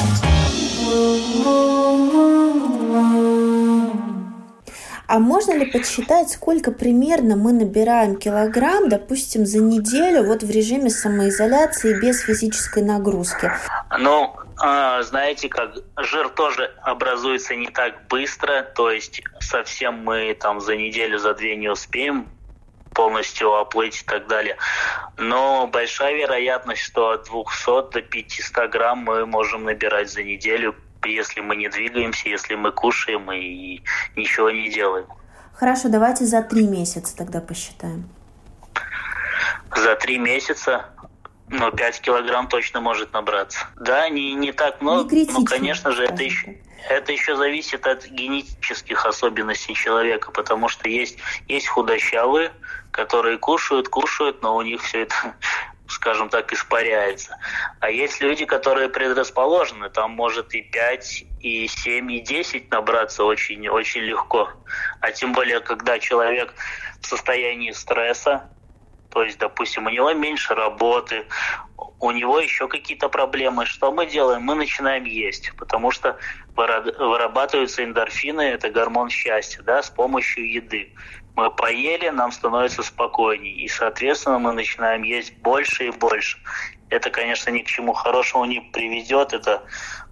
А 5.11 5.19
можно 5.19 5.51
ли 5.57 5.65
подсчитать, 5.65 6.29
сколько 6.29 6.71
примерно 6.71 7.35
мы 7.35 7.51
набираем 7.51 8.15
килограмм, 8.15 8.87
допустим, 8.87 9.45
за 9.45 9.59
неделю 9.59 10.23
вот 10.23 10.41
в 10.41 10.49
режиме 10.49 10.89
самоизоляции 10.89 11.99
без 11.99 12.21
физической 12.21 12.81
нагрузки? 12.81 13.51
Ну, 13.99 14.33
а, 14.57 15.03
знаете, 15.03 15.49
как 15.49 15.75
жир 15.97 16.29
тоже 16.29 16.73
образуется 16.83 17.57
не 17.57 17.67
так 17.67 18.07
быстро, 18.07 18.63
то 18.63 18.89
есть 18.89 19.21
совсем 19.41 20.01
мы 20.01 20.33
там 20.33 20.61
за 20.61 20.77
неделю, 20.77 21.19
за 21.19 21.33
две 21.33 21.57
не 21.57 21.67
успеем 21.67 22.29
полностью 22.93 23.53
оплыть 23.53 24.03
и 24.03 24.05
так 24.05 24.27
далее. 24.27 24.55
Но 25.17 25.67
большая 25.67 26.15
вероятность, 26.15 26.83
что 26.83 27.09
от 27.09 27.25
200 27.25 27.91
до 27.91 28.01
500 28.01 28.69
грамм 28.69 28.99
мы 28.99 29.25
можем 29.25 29.65
набирать 29.65 30.09
за 30.09 30.23
неделю 30.23 30.73
если 31.03 31.41
мы 31.41 31.55
не 31.55 31.69
двигаемся, 31.69 32.29
если 32.29 32.55
мы 32.55 32.71
кушаем 32.71 33.31
и 33.31 33.81
ничего 34.15 34.49
не 34.51 34.69
делаем. 34.69 35.07
Хорошо, 35.53 35.89
давайте 35.89 36.25
за 36.25 36.41
три 36.41 36.67
месяца 36.67 37.15
тогда 37.15 37.39
посчитаем. 37.39 38.09
За 39.75 39.95
три 39.95 40.17
месяца 40.17 40.85
ну, 41.51 41.71
5 41.71 42.01
килограмм 42.01 42.47
точно 42.47 42.81
может 42.81 43.13
набраться. 43.13 43.67
Да, 43.75 44.09
не, 44.09 44.33
не 44.33 44.51
так 44.53 44.81
много, 44.81 45.13
не 45.13 45.25
но, 45.25 45.43
конечно 45.43 45.91
же, 45.91 46.05
это 46.05 46.23
еще, 46.23 46.57
это 46.89 47.11
еще 47.11 47.35
зависит 47.35 47.85
от 47.85 48.05
генетических 48.07 49.05
особенностей 49.05 49.75
человека, 49.75 50.31
потому 50.31 50.69
что 50.69 50.87
есть, 50.89 51.17
есть 51.47 51.67
худощавые, 51.67 52.51
которые 52.91 53.37
кушают, 53.37 53.89
кушают, 53.89 54.41
но 54.41 54.55
у 54.55 54.61
них 54.61 54.81
все 54.81 55.01
это 55.03 55.35
скажем 55.91 56.29
так, 56.29 56.51
испаряется. 56.53 57.37
А 57.79 57.89
есть 57.89 58.21
люди, 58.21 58.45
которые 58.45 58.89
предрасположены, 58.89 59.89
там 59.89 60.11
может 60.11 60.53
и 60.53 60.61
5, 60.61 61.23
и 61.41 61.67
7, 61.67 62.11
и 62.11 62.19
10 62.21 62.71
набраться 62.71 63.23
очень, 63.23 63.67
очень 63.69 64.01
легко. 64.01 64.49
А 64.99 65.11
тем 65.11 65.33
более, 65.33 65.59
когда 65.59 65.99
человек 65.99 66.53
в 67.01 67.05
состоянии 67.05 67.71
стресса, 67.71 68.49
то 69.11 69.23
есть, 69.23 69.37
допустим, 69.39 69.87
у 69.87 69.89
него 69.89 70.13
меньше 70.13 70.55
работы, 70.55 71.25
у 71.99 72.11
него 72.11 72.39
еще 72.39 72.67
какие-то 72.67 73.09
проблемы. 73.09 73.65
Что 73.65 73.91
мы 73.91 74.05
делаем? 74.05 74.41
Мы 74.43 74.55
начинаем 74.55 75.03
есть, 75.03 75.51
потому 75.57 75.91
что 75.91 76.17
вырабатываются 76.55 77.83
эндорфины, 77.83 78.41
это 78.41 78.69
гормон 78.69 79.09
счастья, 79.09 79.61
да, 79.63 79.83
с 79.83 79.89
помощью 79.89 80.49
еды 80.51 80.93
мы 81.35 81.49
поели, 81.51 82.09
нам 82.09 82.31
становится 82.31 82.83
спокойнее. 82.83 83.53
И, 83.53 83.67
соответственно, 83.67 84.39
мы 84.39 84.53
начинаем 84.53 85.03
есть 85.03 85.37
больше 85.37 85.87
и 85.87 85.91
больше. 85.91 86.37
Это, 86.89 87.09
конечно, 87.09 87.49
ни 87.51 87.61
к 87.61 87.67
чему 87.67 87.93
хорошему 87.93 88.45
не 88.45 88.59
приведет. 88.59 89.33
Это 89.33 89.63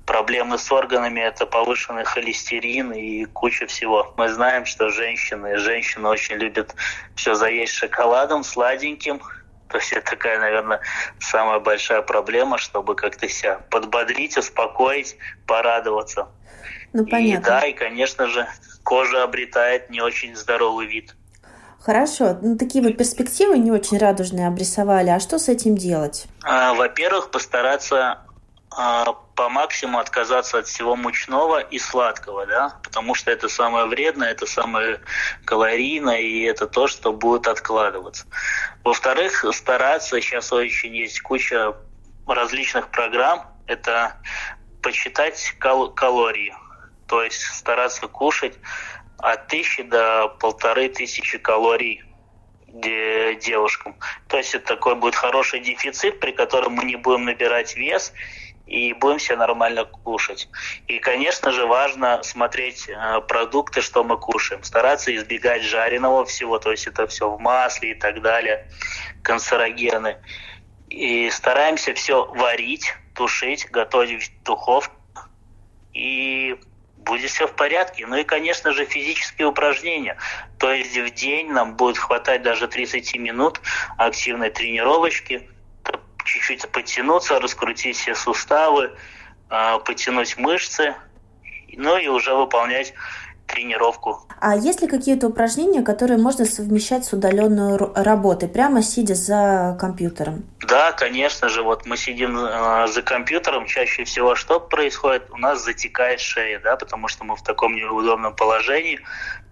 проблемы 0.05 0.57
с 0.57 0.71
органами, 0.71 1.19
это 1.19 1.45
повышенный 1.45 2.03
холестерин 2.03 2.93
и 2.93 3.25
куча 3.25 3.67
всего. 3.67 4.13
Мы 4.17 4.29
знаем, 4.29 4.65
что 4.65 4.89
женщины, 4.89 5.57
женщины 5.57 6.07
очень 6.07 6.35
любят 6.35 6.73
все 7.15 7.35
заесть 7.35 7.73
шоколадом, 7.73 8.43
сладеньким. 8.43 9.21
То 9.67 9.77
есть 9.77 9.91
это 9.91 10.11
такая, 10.11 10.39
наверное, 10.39 10.79
самая 11.19 11.59
большая 11.59 12.01
проблема, 12.01 12.57
чтобы 12.57 12.95
как-то 12.95 13.29
себя 13.29 13.59
подбодрить, 13.69 14.35
успокоить, 14.35 15.15
порадоваться. 15.45 16.29
Ну, 16.93 17.05
понятно. 17.05 17.45
И 17.45 17.49
да, 17.49 17.65
и, 17.67 17.73
конечно 17.73 18.27
же, 18.27 18.47
кожа 18.83 19.23
обретает 19.23 19.89
не 19.89 20.01
очень 20.01 20.35
здоровый 20.35 20.87
вид. 20.87 21.15
Хорошо, 21.79 22.37
ну 22.41 22.57
такие 22.57 22.83
вот 22.83 22.97
перспективы 22.97 23.57
не 23.57 23.71
очень 23.71 23.97
радужные 23.97 24.47
обрисовали. 24.47 25.09
А 25.09 25.19
что 25.19 25.39
с 25.39 25.47
этим 25.47 25.77
делать? 25.77 26.25
А, 26.43 26.73
во-первых, 26.73 27.31
постараться 27.31 28.19
а, 28.71 29.13
по 29.35 29.49
максимуму 29.49 29.99
отказаться 29.99 30.59
от 30.59 30.67
всего 30.67 30.95
мучного 30.95 31.59
и 31.59 31.79
сладкого, 31.79 32.45
да, 32.45 32.75
потому 32.83 33.15
что 33.15 33.31
это 33.31 33.47
самое 33.47 33.85
вредное, 33.85 34.31
это 34.31 34.45
самое 34.45 34.99
калорийное, 35.45 36.19
и 36.19 36.41
это 36.41 36.67
то, 36.67 36.87
что 36.87 37.13
будет 37.13 37.47
откладываться. 37.47 38.25
Во-вторых, 38.83 39.45
стараться, 39.53 40.19
сейчас 40.21 40.51
очень 40.51 40.95
есть 40.95 41.21
куча 41.21 41.73
различных 42.27 42.89
программ, 42.89 43.47
это 43.65 44.17
посчитать 44.81 45.55
кал- 45.57 45.91
калории, 45.91 46.53
то 47.09 47.23
есть 47.23 47.41
стараться 47.41 48.07
кушать 48.07 48.55
от 49.17 49.47
тысячи 49.47 49.83
до 49.83 50.29
полторы 50.39 50.89
тысячи 50.89 51.37
калорий 51.37 52.03
девушкам. 52.71 53.95
То 54.27 54.37
есть 54.37 54.53
это 54.53 54.67
такой 54.75 54.95
будет 54.95 55.15
хороший 55.15 55.59
дефицит, 55.59 56.19
при 56.19 56.31
котором 56.31 56.73
мы 56.73 56.83
не 56.83 56.95
будем 56.95 57.25
набирать 57.25 57.75
вес 57.75 58.13
и 58.67 58.93
будем 58.93 59.17
себя 59.17 59.37
нормально 59.37 59.85
кушать. 59.85 60.47
И, 60.87 60.99
конечно 60.99 61.51
же, 61.51 61.65
важно 61.65 62.21
смотреть 62.21 62.87
э, 62.87 63.21
продукты, 63.21 63.81
что 63.81 64.03
мы 64.03 64.17
кушаем. 64.17 64.63
Стараться 64.63 65.13
избегать 65.15 65.63
жареного 65.63 66.23
всего, 66.25 66.59
то 66.59 66.69
есть 66.69 66.85
это 66.85 67.07
все 67.07 67.27
в 67.31 67.39
масле 67.39 67.91
и 67.91 67.95
так 67.95 68.21
далее, 68.21 68.67
канцерогены. 69.23 70.17
И 70.89 71.31
стараемся 71.31 71.95
все 71.95 72.25
варить, 72.25 72.93
тушить, 73.15 73.71
готовить 73.71 74.29
в 74.29 74.43
духовке. 74.43 74.93
И 75.93 76.55
будет 77.05 77.31
все 77.31 77.47
в 77.47 77.53
порядке. 77.53 78.05
Ну 78.05 78.17
и, 78.17 78.23
конечно 78.23 78.71
же, 78.71 78.85
физические 78.85 79.47
упражнения. 79.47 80.17
То 80.57 80.71
есть 80.71 80.97
в 80.97 81.09
день 81.11 81.51
нам 81.51 81.75
будет 81.75 81.97
хватать 81.97 82.41
даже 82.41 82.67
30 82.67 83.15
минут 83.15 83.61
активной 83.97 84.49
тренировочки, 84.49 85.49
чуть-чуть 86.25 86.69
подтянуться, 86.69 87.39
раскрутить 87.39 87.97
все 87.97 88.15
суставы, 88.15 88.95
а, 89.49 89.79
потянуть 89.79 90.37
мышцы, 90.37 90.95
ну 91.73 91.97
и 91.97 92.07
уже 92.07 92.35
выполнять 92.35 92.93
тренировку. 93.49 94.25
А 94.39 94.55
есть 94.55 94.81
ли 94.81 94.87
какие-то 94.87 95.27
упражнения, 95.27 95.81
которые 95.81 96.17
можно 96.17 96.45
совмещать 96.45 97.05
с 97.05 97.13
удаленной 97.13 97.77
работой, 97.77 98.47
прямо 98.47 98.81
сидя 98.81 99.15
за 99.15 99.77
компьютером? 99.79 100.45
Да, 100.67 100.91
конечно 100.91 101.49
же, 101.49 101.63
вот 101.63 101.85
мы 101.85 101.97
сидим 101.97 102.37
э, 102.37 102.87
за 102.87 103.01
компьютером, 103.01 103.65
чаще 103.65 104.03
всего 104.03 104.35
что 104.35 104.59
происходит? 104.59 105.29
У 105.31 105.37
нас 105.37 105.63
затекает 105.63 106.19
шея, 106.19 106.59
да, 106.59 106.77
потому 106.77 107.07
что 107.07 107.23
мы 107.23 107.35
в 107.35 107.43
таком 107.43 107.75
неудобном 107.75 108.35
положении. 108.35 108.99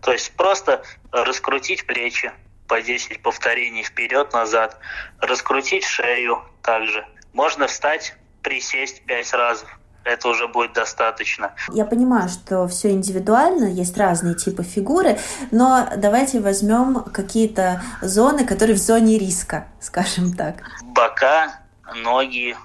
То 0.02 0.12
есть 0.12 0.36
просто 0.36 0.84
раскрутить 1.12 1.86
плечи 1.86 2.32
по 2.68 2.82
10 2.82 3.22
повторений 3.22 3.84
вперед-назад, 3.84 4.78
раскрутить 5.20 5.84
шею 5.84 6.44
также. 6.62 7.06
Можно 7.34 7.68
встать, 7.68 8.16
присесть 8.42 9.04
5 9.06 9.34
раз, 9.34 9.66
это 10.08 10.30
уже 10.30 10.48
будет 10.48 10.74
достаточно. 10.74 11.54
Я 11.70 11.86
понимаю, 11.86 12.30
что 12.30 12.68
все 12.68 12.92
индивидуально, 12.92 13.66
есть 13.66 13.98
разные 13.98 14.36
типы 14.36 14.64
фигуры, 14.64 15.20
но 15.52 15.88
давайте 15.98 16.40
возьмем 16.40 17.04
какие-то 17.04 17.82
зоны, 18.02 18.46
которые 18.46 18.76
в 18.76 18.80
зоне 18.80 19.18
риска, 19.18 19.68
скажем 19.80 20.34
так. 20.34 20.56
Бока, 20.84 21.60
ноги, 21.96 22.56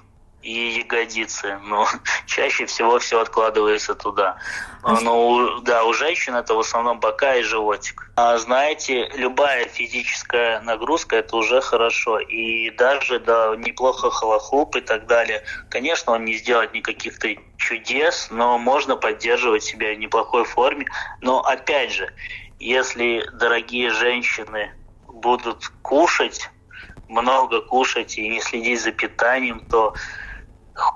и 0.43 0.79
ягодицы. 0.79 1.59
Но 1.63 1.87
чаще 2.27 2.65
всего 2.65 2.99
все 2.99 3.19
откладывается 3.19 3.95
туда. 3.95 4.37
А 4.83 4.99
ну, 4.99 5.59
да, 5.61 5.85
у 5.85 5.93
женщин 5.93 6.35
это 6.35 6.53
в 6.53 6.59
основном 6.59 6.99
бока 6.99 7.35
и 7.35 7.43
животик. 7.43 8.11
А 8.15 8.37
знаете, 8.37 9.09
любая 9.15 9.65
физическая 9.67 10.59
нагрузка 10.61 11.15
это 11.15 11.37
уже 11.37 11.61
хорошо. 11.61 12.19
И 12.19 12.69
даже 12.71 13.19
да, 13.19 13.55
неплохо 13.55 14.11
холохуп 14.11 14.75
и 14.75 14.81
так 14.81 15.07
далее. 15.07 15.43
Конечно, 15.69 16.13
он 16.13 16.25
не 16.25 16.33
сделает 16.33 16.73
никаких-то 16.73 17.29
чудес, 17.57 18.27
но 18.29 18.57
можно 18.57 18.97
поддерживать 18.97 19.63
себя 19.63 19.93
в 19.93 19.97
неплохой 19.97 20.43
форме. 20.43 20.85
Но 21.21 21.39
опять 21.39 21.91
же, 21.91 22.13
если 22.59 23.25
дорогие 23.33 23.89
женщины 23.89 24.73
будут 25.07 25.71
кушать 25.81 26.49
много 27.13 27.61
кушать 27.61 28.17
и 28.17 28.27
не 28.27 28.41
следить 28.41 28.81
за 28.81 28.91
питанием, 28.91 29.59
то 29.69 29.93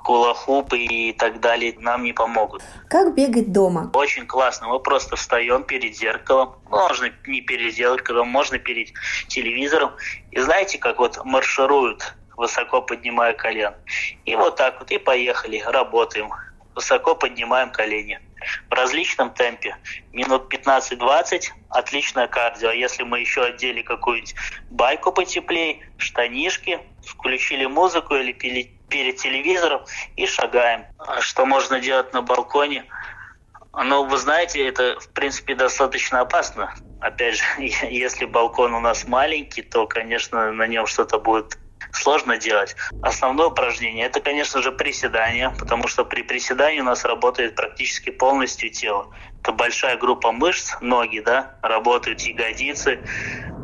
кулахупы 0.03 0.79
и 0.79 1.13
так 1.13 1.39
далее 1.39 1.75
нам 1.79 2.03
не 2.03 2.13
помогут. 2.13 2.63
Как 2.89 3.13
бегать 3.15 3.51
дома? 3.51 3.91
Очень 3.93 4.25
классно. 4.25 4.67
Мы 4.67 4.79
просто 4.79 5.15
встаем 5.15 5.63
перед 5.63 5.96
зеркалом. 5.96 6.55
Можно 6.69 7.12
не 7.27 7.41
перед 7.41 7.74
зеркалом, 7.74 8.27
можно 8.29 8.57
перед 8.57 8.89
телевизором. 9.27 9.91
И 10.31 10.39
знаете, 10.39 10.77
как 10.77 11.00
вот 11.00 11.24
маршируют, 11.24 12.15
высоко 12.36 12.81
поднимая 12.81 13.34
колен. 13.34 13.74
И 14.25 14.36
вот 14.36 14.55
так 14.55 14.79
вот, 14.79 14.91
и 14.91 14.98
поехали, 14.98 15.62
работаем. 15.65 16.31
Высоко 16.75 17.15
поднимаем 17.15 17.72
колени 17.72 18.19
в 18.69 18.74
различном 18.74 19.31
темпе. 19.34 19.75
Минут 20.13 20.53
15-20 20.53 21.50
отличное 21.69 22.27
кардио. 22.27 22.69
А 22.69 22.74
если 22.74 23.03
мы 23.03 23.19
еще 23.19 23.43
одели 23.43 23.81
какую-нибудь 23.81 24.36
байку 24.69 25.12
потеплее, 25.12 25.79
штанишки, 25.98 26.79
включили 27.03 27.65
музыку 27.65 28.15
или 28.15 28.31
пили 28.31 28.76
перед 28.89 29.17
телевизором 29.17 29.82
и 30.15 30.25
шагаем. 30.25 30.86
А 30.98 31.22
что 31.22 31.46
можно 31.46 31.79
делать 31.79 32.13
на 32.13 32.22
балконе? 32.22 32.86
Ну, 33.74 34.06
вы 34.06 34.17
знаете, 34.17 34.67
это, 34.67 35.00
в 35.00 35.10
принципе, 35.10 35.56
достаточно 35.56 36.22
опасно. 36.22 36.74
Опять 37.00 37.38
же, 37.38 37.44
если 37.89 38.25
балкон 38.25 38.74
у 38.74 38.79
нас 38.79 39.08
маленький, 39.08 39.62
то, 39.62 39.86
конечно, 39.88 40.51
на 40.51 40.67
нем 40.67 40.88
что-то 40.88 41.20
будет 41.20 41.58
сложно 41.91 42.38
делать. 42.38 42.75
Основное 43.01 43.48
упражнение– 43.48 44.06
это, 44.08 44.20
конечно 44.20 44.62
же, 44.62 44.72
приседание, 44.72 45.53
потому 45.60 45.88
что 45.88 46.06
при 46.06 46.24
приседании 46.24 46.82
у 46.82 46.86
нас 46.86 47.06
работает 47.06 47.56
практически 47.56 48.10
полностью 48.10 48.70
тело. 48.70 49.13
Это 49.41 49.51
большая 49.51 49.98
группа 49.98 50.32
мышц, 50.32 50.75
ноги, 50.82 51.20
да, 51.20 51.56
работают 51.62 52.22
ягодицы, 52.22 53.00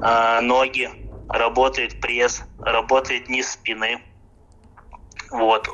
э, 0.03 0.39
ноги, 0.42 0.89
работает 1.30 2.00
пресс, 2.00 2.44
работает 2.62 3.30
низ 3.30 3.51
спины. 3.51 4.01
Вот, 5.34 5.68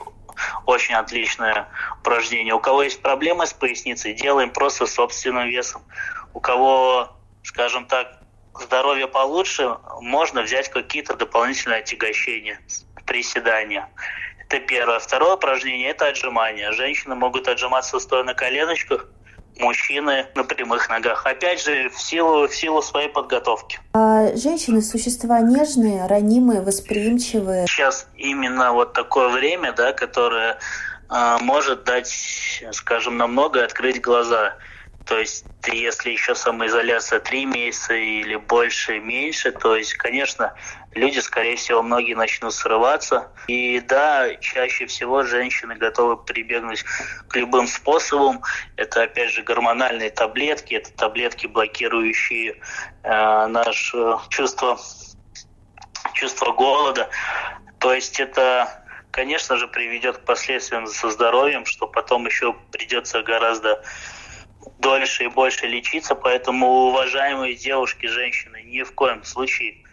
очень 0.65 0.95
отличное 0.95 1.67
упражнение. 1.99 2.53
У 2.53 2.61
кого 2.61 2.83
есть 2.83 3.01
проблемы 3.01 3.45
с 3.45 3.51
поясницей, 3.51 4.13
делаем 4.13 4.51
просто 4.51 4.85
собственным 4.85 5.49
весом. 5.49 5.83
У 6.33 6.39
кого, 6.39 7.09
скажем 7.43 7.85
так, 7.85 8.19
здоровье 8.57 9.07
получше, 9.07 9.77
можно 9.99 10.43
взять 10.43 10.69
какие-то 10.69 11.15
дополнительные 11.15 11.79
отягощения, 11.79 12.61
приседания. 13.05 13.89
Это 14.39 14.61
первое. 14.61 14.99
Второе 14.99 15.35
упражнение– 15.35 15.89
это 15.91 16.07
отжимания. 16.07 16.71
Женщины 16.71 17.15
могут 17.15 17.49
отжиматься 17.49 17.99
стоя 17.99 18.23
на 18.23 18.33
коленочках, 18.33 19.07
мужчины 19.59 20.25
на 20.35 20.43
прямых 20.43 20.89
ногах. 20.89 21.25
Опять 21.25 21.63
же, 21.63 21.89
в 21.89 22.01
силу, 22.01 22.47
в 22.47 22.55
силу 22.55 22.81
своей 22.81 23.09
подготовки. 23.09 23.79
А 23.93 24.35
женщины– 24.35 24.81
существа 24.83 25.41
нежные, 25.41 26.07
ранимые, 26.07 26.61
восприимчивые. 26.61 27.67
Сейчас 27.67 28.07
именно 28.15 28.73
вот 28.73 28.93
такое 28.93 29.29
время, 29.29 29.73
да, 29.73 29.93
которое 29.93 30.57
э, 31.09 31.37
может 31.41 31.83
дать, 31.83 32.63
скажем, 32.71 33.17
намного 33.17 33.63
открыть 33.63 34.01
глаза– 34.01 34.55
то 35.09 35.17
есть 35.17 35.43
если 35.65 36.11
еще 36.11 36.35
самоизоляция 36.35 37.19
три 37.19 37.45
месяца 37.45 37.95
или 37.95 38.35
больше, 38.35 38.99
меньше, 38.99 39.51
то 39.51 39.75
есть, 39.75 39.95
конечно, 39.95 40.53
люди, 40.93 41.17
скорее 41.17 41.55
всего, 41.55 41.81
многие 41.81 42.13
начнут 42.13 42.53
срываться. 42.53 43.31
И 43.47 43.79
да, 43.79 44.35
чаще 44.35 44.85
всего 44.85 45.23
женщины 45.23 45.75
готовы 45.75 46.15
прибегнуть 46.15 46.83
к 47.27 47.35
любым 47.35 47.65
способам. 47.65 48.43
Это, 48.75 49.01
опять 49.01 49.31
же, 49.31 49.41
гормональные 49.41 50.11
таблетки, 50.11 50.75
это 50.75 50.93
таблетки, 50.93 51.47
блокирующие 51.47 52.61
э, 53.01 53.47
наше 53.47 54.15
чувство, 54.29 54.79
чувство 56.13 56.51
голода. 56.51 57.09
То 57.79 57.95
есть 57.95 58.19
это 58.19 58.85
конечно 59.11 59.57
же, 59.57 59.67
приведет 59.67 60.19
к 60.19 60.25
последствиям 60.25 60.85
со 60.85 61.09
здоровьем, 61.09 61.65
что 61.65 61.87
потом 61.87 62.27
еще 62.27 62.53
придется 62.71 63.23
гораздо 63.23 63.83
дольше 64.79 65.25
и 65.25 65.27
больше 65.27 65.67
лечиться, 65.67 66.15
поэтому, 66.15 66.67
уважаемые 66.89 67.55
девушки, 67.55 68.05
женщины, 68.07 68.61
ни 68.63 68.83
в 68.83 68.93
коем 68.93 69.23
случае 69.23 69.83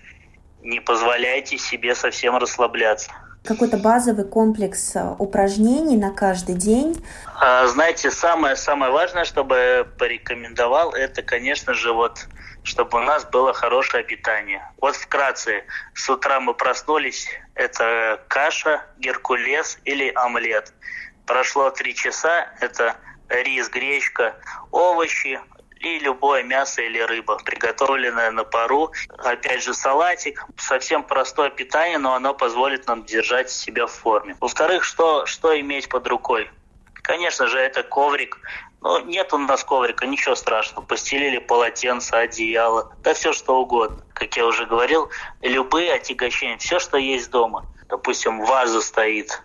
не 0.63 0.81
позволяйте 0.81 1.59
себе 1.59 1.95
совсем 1.95 2.37
расслабляться. 2.37 3.13
Какой-то 3.45 3.77
базовый 3.77 4.25
комплекс 4.25 4.97
э, 4.97 5.15
упражнений 5.19 5.97
на 5.97 6.11
каждый 6.11 6.57
день. 6.57 7.01
А, 7.41 7.67
знаете, 7.69 8.11
самое 8.11 8.57
самое 8.57 8.91
важное, 8.91 9.25
чтобы 9.25 9.87
порекомендовал, 9.99 10.93
это, 10.93 11.23
конечно 11.23 11.73
же, 11.73 11.93
вот 11.93 12.27
чтобы 12.65 12.99
у 12.99 13.03
нас 13.03 13.25
было 13.25 13.53
хорошее 13.53 14.03
питание. 14.03 14.69
Вот 14.81 14.97
вкратце, 14.97 15.65
с 15.95 16.11
утра 16.11 16.41
мы 16.41 16.53
проснулись, 16.53 17.29
это 17.55 18.21
каша, 18.27 18.83
геркулес 18.99 19.79
или 19.85 20.11
омлет. 20.17 20.73
Прошло 21.27 21.71
три 21.71 21.95
часа, 21.95 22.49
это 22.61 22.97
рис, 23.29 23.69
гречка, 23.69 24.37
овощи 24.71 25.41
и 25.81 25.99
любое 25.99 26.43
мясо 26.43 26.83
или 26.83 26.99
рыба, 26.99 27.39
приготовленное 27.45 28.31
на 28.31 28.45
пару. 28.45 28.93
Опять 29.19 29.63
же, 29.63 29.75
салатик. 29.75 30.45
Совсем 30.57 31.03
простое 31.03 31.51
питание, 31.51 31.99
но 31.99 32.15
оно 32.15 32.35
позволит 32.35 32.87
нам 32.87 33.05
держать 33.05 33.51
себя 33.51 33.87
в 33.87 33.93
форме. 33.93 34.37
Во-вторых, 34.41 34.85
что, 34.85 35.27
что 35.27 35.59
иметь 35.61 35.89
под 35.89 36.07
рукой? 36.09 36.51
Конечно 37.03 37.47
же, 37.47 37.59
это 37.59 37.83
коврик. 37.83 38.41
Но 38.81 39.01
нет 39.01 39.33
у 39.33 39.39
нас 39.39 39.65
коврика, 39.65 40.07
ничего 40.07 40.35
страшного. 40.35 40.85
Постелили 40.85 41.39
полотенце, 41.39 42.15
одеяло, 42.15 42.93
да 43.03 43.15
все 43.15 43.33
что 43.33 43.61
угодно. 43.61 44.05
Как 44.13 44.37
я 44.37 44.47
уже 44.47 44.67
говорил, 44.67 45.11
любые 45.41 45.93
отягощения, 45.95 46.59
все, 46.59 46.79
что 46.79 46.97
есть 46.97 47.31
дома. 47.31 47.67
Допустим, 47.89 48.41
ваза 48.45 48.81
стоит, 48.81 49.43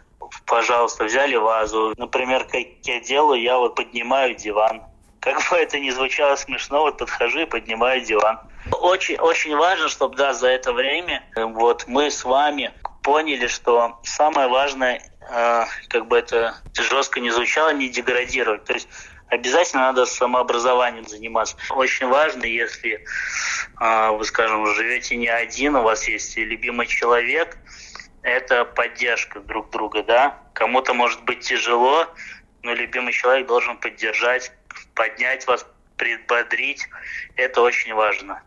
пожалуйста, 0.52 1.06
взяли 1.06 1.38
вазу. 1.38 1.94
Например, 1.96 2.44
как 2.44 2.62
я 2.84 3.00
делаю, 3.00 3.42
я 3.42 3.58
вот 3.58 3.76
поднимаю 3.76 4.36
диван. 4.36 4.82
Как 5.22 5.38
бы 5.50 5.56
это 5.56 5.80
ни 5.80 5.90
звучало 5.92 6.36
смешно, 6.36 6.82
вот 6.82 6.98
подхожу 6.98 7.40
и 7.40 7.46
поднимаю 7.46 8.02
диван. 8.02 8.38
Очень, 8.82 9.16
очень 9.16 9.56
важно, 9.56 9.88
чтобы, 9.88 10.18
да, 10.18 10.34
за 10.34 10.50
это 10.50 10.74
время 10.74 11.24
э, 11.38 11.46
вот 11.46 11.86
мы 11.88 12.12
с 12.12 12.26
вами 12.26 12.74
поняли, 13.02 13.48
что 13.48 14.02
самое 14.04 14.50
важное, 14.50 15.02
э, 15.22 15.64
как 15.88 16.08
бы 16.08 16.18
это 16.18 16.58
жестко 16.78 17.22
не 17.22 17.32
звучало, 17.32 17.72
не 17.72 17.88
деградировать. 17.88 18.66
То 18.66 18.74
есть 18.74 18.90
обязательно 19.30 19.84
надо 19.84 20.06
самообразованием 20.06 21.08
заниматься. 21.08 21.56
Очень 21.70 22.08
важно, 22.08 22.44
если 22.44 23.06
э, 23.80 24.10
вы, 24.12 24.26
скажем, 24.26 24.66
живете 24.76 25.16
не 25.16 25.30
один, 25.30 25.78
у 25.78 25.84
вас 25.84 26.10
есть 26.10 26.36
любимый 26.36 26.88
человек, 26.88 27.58
это 28.22 28.66
поддержка 28.66 29.40
друг 29.40 29.70
друга, 29.70 30.04
да. 30.04 30.41
Кому-то 30.54 30.94
может 30.94 31.24
быть 31.24 31.42
тяжело, 31.42 32.08
но 32.64 32.74
любимый 32.74 33.14
человек 33.14 33.48
должен 33.48 33.78
поддержать, 33.78 34.52
поднять 34.96 35.48
вас, 35.48 35.66
предбодрить. 35.98 36.88
Это 37.36 37.62
очень 37.62 37.94
важно. 37.94 38.42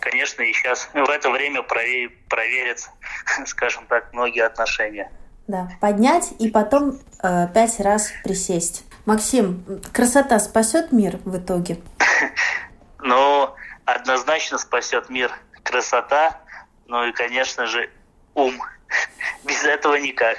Конечно, 0.00 0.42
и 0.42 0.52
сейчас 0.52 0.90
в 0.94 1.08
это 1.08 1.30
время 1.30 1.62
проверятся, 1.62 2.90
скажем 3.46 3.86
так, 3.86 4.12
многие 4.12 4.44
отношения. 4.44 5.10
Да, 5.46 5.70
поднять 5.80 6.32
и 6.38 6.50
потом 6.50 7.00
э, 7.22 7.48
пять 7.54 7.80
раз 7.80 8.12
присесть. 8.22 8.84
Максим, 9.06 9.64
красота 9.94 10.38
спасет 10.38 10.92
мир 10.92 11.18
в 11.24 11.38
итоге? 11.38 11.78
Ну, 13.00 13.54
однозначно 13.84 14.58
спасет 14.58 15.08
мир 15.08 15.30
красота, 15.62 16.40
ну 16.86 17.06
и, 17.06 17.12
конечно 17.12 17.64
же, 17.66 17.88
ум. 18.34 18.60
Без 19.44 19.62
этого 19.64 19.94
никак. 19.94 20.36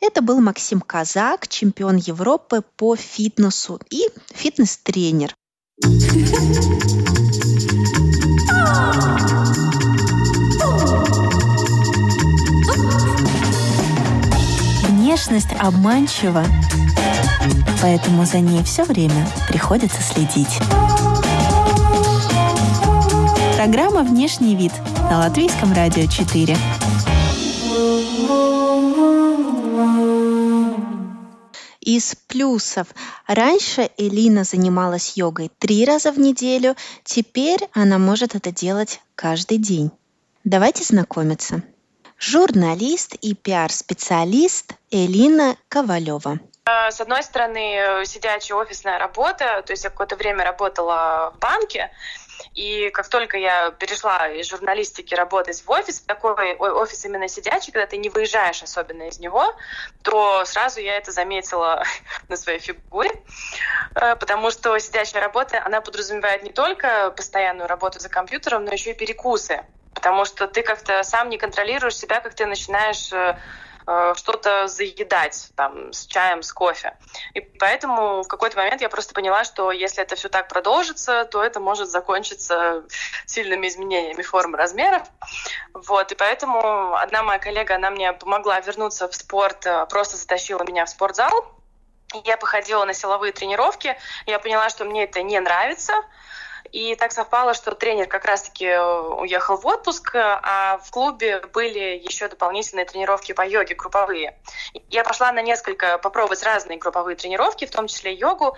Это 0.00 0.22
был 0.22 0.40
Максим 0.40 0.80
Казак, 0.80 1.48
чемпион 1.48 1.96
Европы 1.96 2.62
по 2.76 2.94
фитнесу 2.94 3.80
и 3.90 4.02
фитнес-тренер. 4.32 5.34
Внешность 14.88 15.52
обманчива, 15.58 16.44
поэтому 17.82 18.24
за 18.24 18.38
ней 18.38 18.62
все 18.62 18.84
время 18.84 19.26
приходится 19.48 20.00
следить. 20.00 20.60
Программа 23.56 24.02
«Внешний 24.04 24.54
вид» 24.54 24.72
на 25.10 25.18
Латвийском 25.18 25.72
радио 25.72 26.06
4. 26.06 26.56
Из 31.88 32.14
плюсов. 32.14 32.88
Раньше 33.26 33.88
Элина 33.96 34.44
занималась 34.44 35.16
йогой 35.16 35.50
три 35.58 35.86
раза 35.86 36.12
в 36.12 36.18
неделю, 36.18 36.76
теперь 37.02 37.66
она 37.72 37.96
может 37.96 38.34
это 38.34 38.52
делать 38.52 39.00
каждый 39.14 39.56
день. 39.56 39.90
Давайте 40.44 40.84
знакомиться. 40.84 41.62
Журналист 42.18 43.14
и 43.14 43.34
пиар-специалист 43.34 44.74
Элина 44.90 45.56
Ковалева. 45.70 46.40
С 46.66 47.00
одной 47.00 47.22
стороны, 47.22 48.04
сидячая 48.04 48.58
офисная 48.58 48.98
работа, 48.98 49.62
то 49.64 49.72
есть 49.72 49.84
я 49.84 49.88
какое-то 49.88 50.16
время 50.16 50.44
работала 50.44 51.32
в 51.34 51.38
банке, 51.38 51.90
И 52.58 52.90
как 52.90 53.08
только 53.08 53.38
я 53.38 53.70
перешла 53.70 54.26
из 54.26 54.48
журналистики 54.48 55.14
работать 55.14 55.62
в 55.64 55.70
офис, 55.70 56.00
такой 56.00 56.56
офис 56.56 57.04
именно 57.04 57.28
сидячий, 57.28 57.72
когда 57.72 57.86
ты 57.86 57.98
не 57.98 58.08
выезжаешь 58.08 58.64
особенно 58.64 59.04
из 59.04 59.20
него, 59.20 59.54
то 60.02 60.44
сразу 60.44 60.80
я 60.80 60.96
это 60.96 61.12
заметила 61.12 61.84
на 62.28 62.36
своей 62.36 62.58
фигуре, 62.58 63.12
э, 63.94 64.16
потому 64.16 64.50
что 64.50 64.76
сидячая 64.80 65.22
работа, 65.22 65.62
она 65.64 65.80
подразумевает 65.80 66.42
не 66.42 66.50
только 66.50 67.12
постоянную 67.12 67.68
работу 67.68 68.00
за 68.00 68.08
компьютером, 68.08 68.64
но 68.64 68.72
еще 68.72 68.90
и 68.90 68.94
перекусы. 68.94 69.62
Потому 69.94 70.24
что 70.24 70.48
ты 70.48 70.62
как-то 70.62 71.04
сам 71.04 71.28
не 71.28 71.38
контролируешь 71.38 71.96
себя, 71.96 72.18
как 72.18 72.34
ты 72.34 72.44
начинаешь 72.46 73.12
э, 73.88 74.14
что-то 74.16 74.68
заедать 74.68 75.50
там 75.56 75.92
с 75.92 76.06
чаем, 76.06 76.42
с 76.42 76.52
кофе. 76.52 76.96
И 77.34 77.40
поэтому 77.40 78.22
в 78.22 78.28
какой-то 78.28 78.56
момент 78.58 78.80
я 78.82 78.88
просто 78.88 79.14
поняла, 79.14 79.44
что 79.44 79.72
если 79.72 80.02
это 80.02 80.14
все 80.14 80.28
так 80.28 80.48
продолжится, 80.48 81.24
то 81.24 81.42
это 81.42 81.58
может 81.58 81.88
закончиться 81.88 82.84
сильными 83.26 83.66
изменениями 83.68 84.22
формы 84.22 84.58
размеров. 84.58 85.02
Вот, 85.72 86.12
и 86.12 86.14
поэтому 86.14 86.94
одна 86.94 87.22
моя 87.22 87.38
коллега, 87.38 87.76
она 87.76 87.90
мне 87.90 88.12
помогла 88.12 88.60
вернуться 88.60 89.08
в 89.08 89.14
спорт, 89.14 89.66
э, 89.66 89.86
просто 89.86 90.16
затащила 90.16 90.62
меня 90.62 90.84
в 90.84 90.90
спортзал. 90.90 91.54
Я 92.24 92.36
походила 92.36 92.84
на 92.84 92.94
силовые 92.94 93.32
тренировки, 93.32 93.96
я 94.26 94.38
поняла, 94.38 94.70
что 94.70 94.84
мне 94.84 95.04
это 95.04 95.22
не 95.22 95.38
нравится, 95.40 95.92
и 96.72 96.94
так 96.96 97.12
совпало, 97.12 97.54
что 97.54 97.74
тренер 97.74 98.06
как 98.06 98.24
раз-таки 98.24 98.66
э, 98.66 99.00
уехал 99.20 99.56
в 99.56 99.66
отпуск, 99.66 100.12
а 100.14 100.78
в 100.78 100.90
клубе 100.90 101.40
были 101.52 102.00
еще 102.04 102.28
дополнительные 102.28 102.84
тренировки 102.84 103.32
по 103.32 103.46
йоге, 103.46 103.74
групповые. 103.74 104.38
Я 104.90 105.04
пошла 105.04 105.32
на 105.32 105.42
несколько, 105.42 105.98
попробовать 105.98 106.42
разные 106.42 106.78
групповые 106.78 107.16
тренировки, 107.16 107.64
в 107.64 107.70
том 107.70 107.86
числе 107.86 108.14
йогу. 108.14 108.56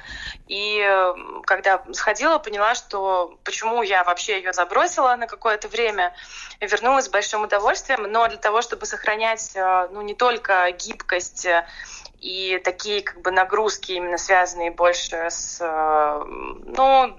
И 0.48 0.80
э, 0.80 1.14
когда 1.44 1.82
сходила, 1.92 2.38
поняла, 2.38 2.74
что 2.74 3.38
почему 3.44 3.82
я 3.82 4.04
вообще 4.04 4.38
ее 4.38 4.52
забросила 4.52 5.14
на 5.16 5.26
какое-то 5.26 5.68
время, 5.68 6.14
вернулась 6.60 7.06
с 7.06 7.08
большим 7.08 7.42
удовольствием, 7.42 8.02
но 8.02 8.28
для 8.28 8.38
того, 8.38 8.62
чтобы 8.62 8.86
сохранять 8.86 9.52
э, 9.54 9.88
ну, 9.92 10.02
не 10.02 10.14
только 10.14 10.70
гибкость, 10.72 11.46
и 12.20 12.60
такие 12.62 13.02
как 13.02 13.22
бы 13.22 13.30
нагрузки 13.30 13.92
именно 13.92 14.18
связанные 14.18 14.70
больше 14.70 15.28
с 15.30 15.58
ну 15.60 17.16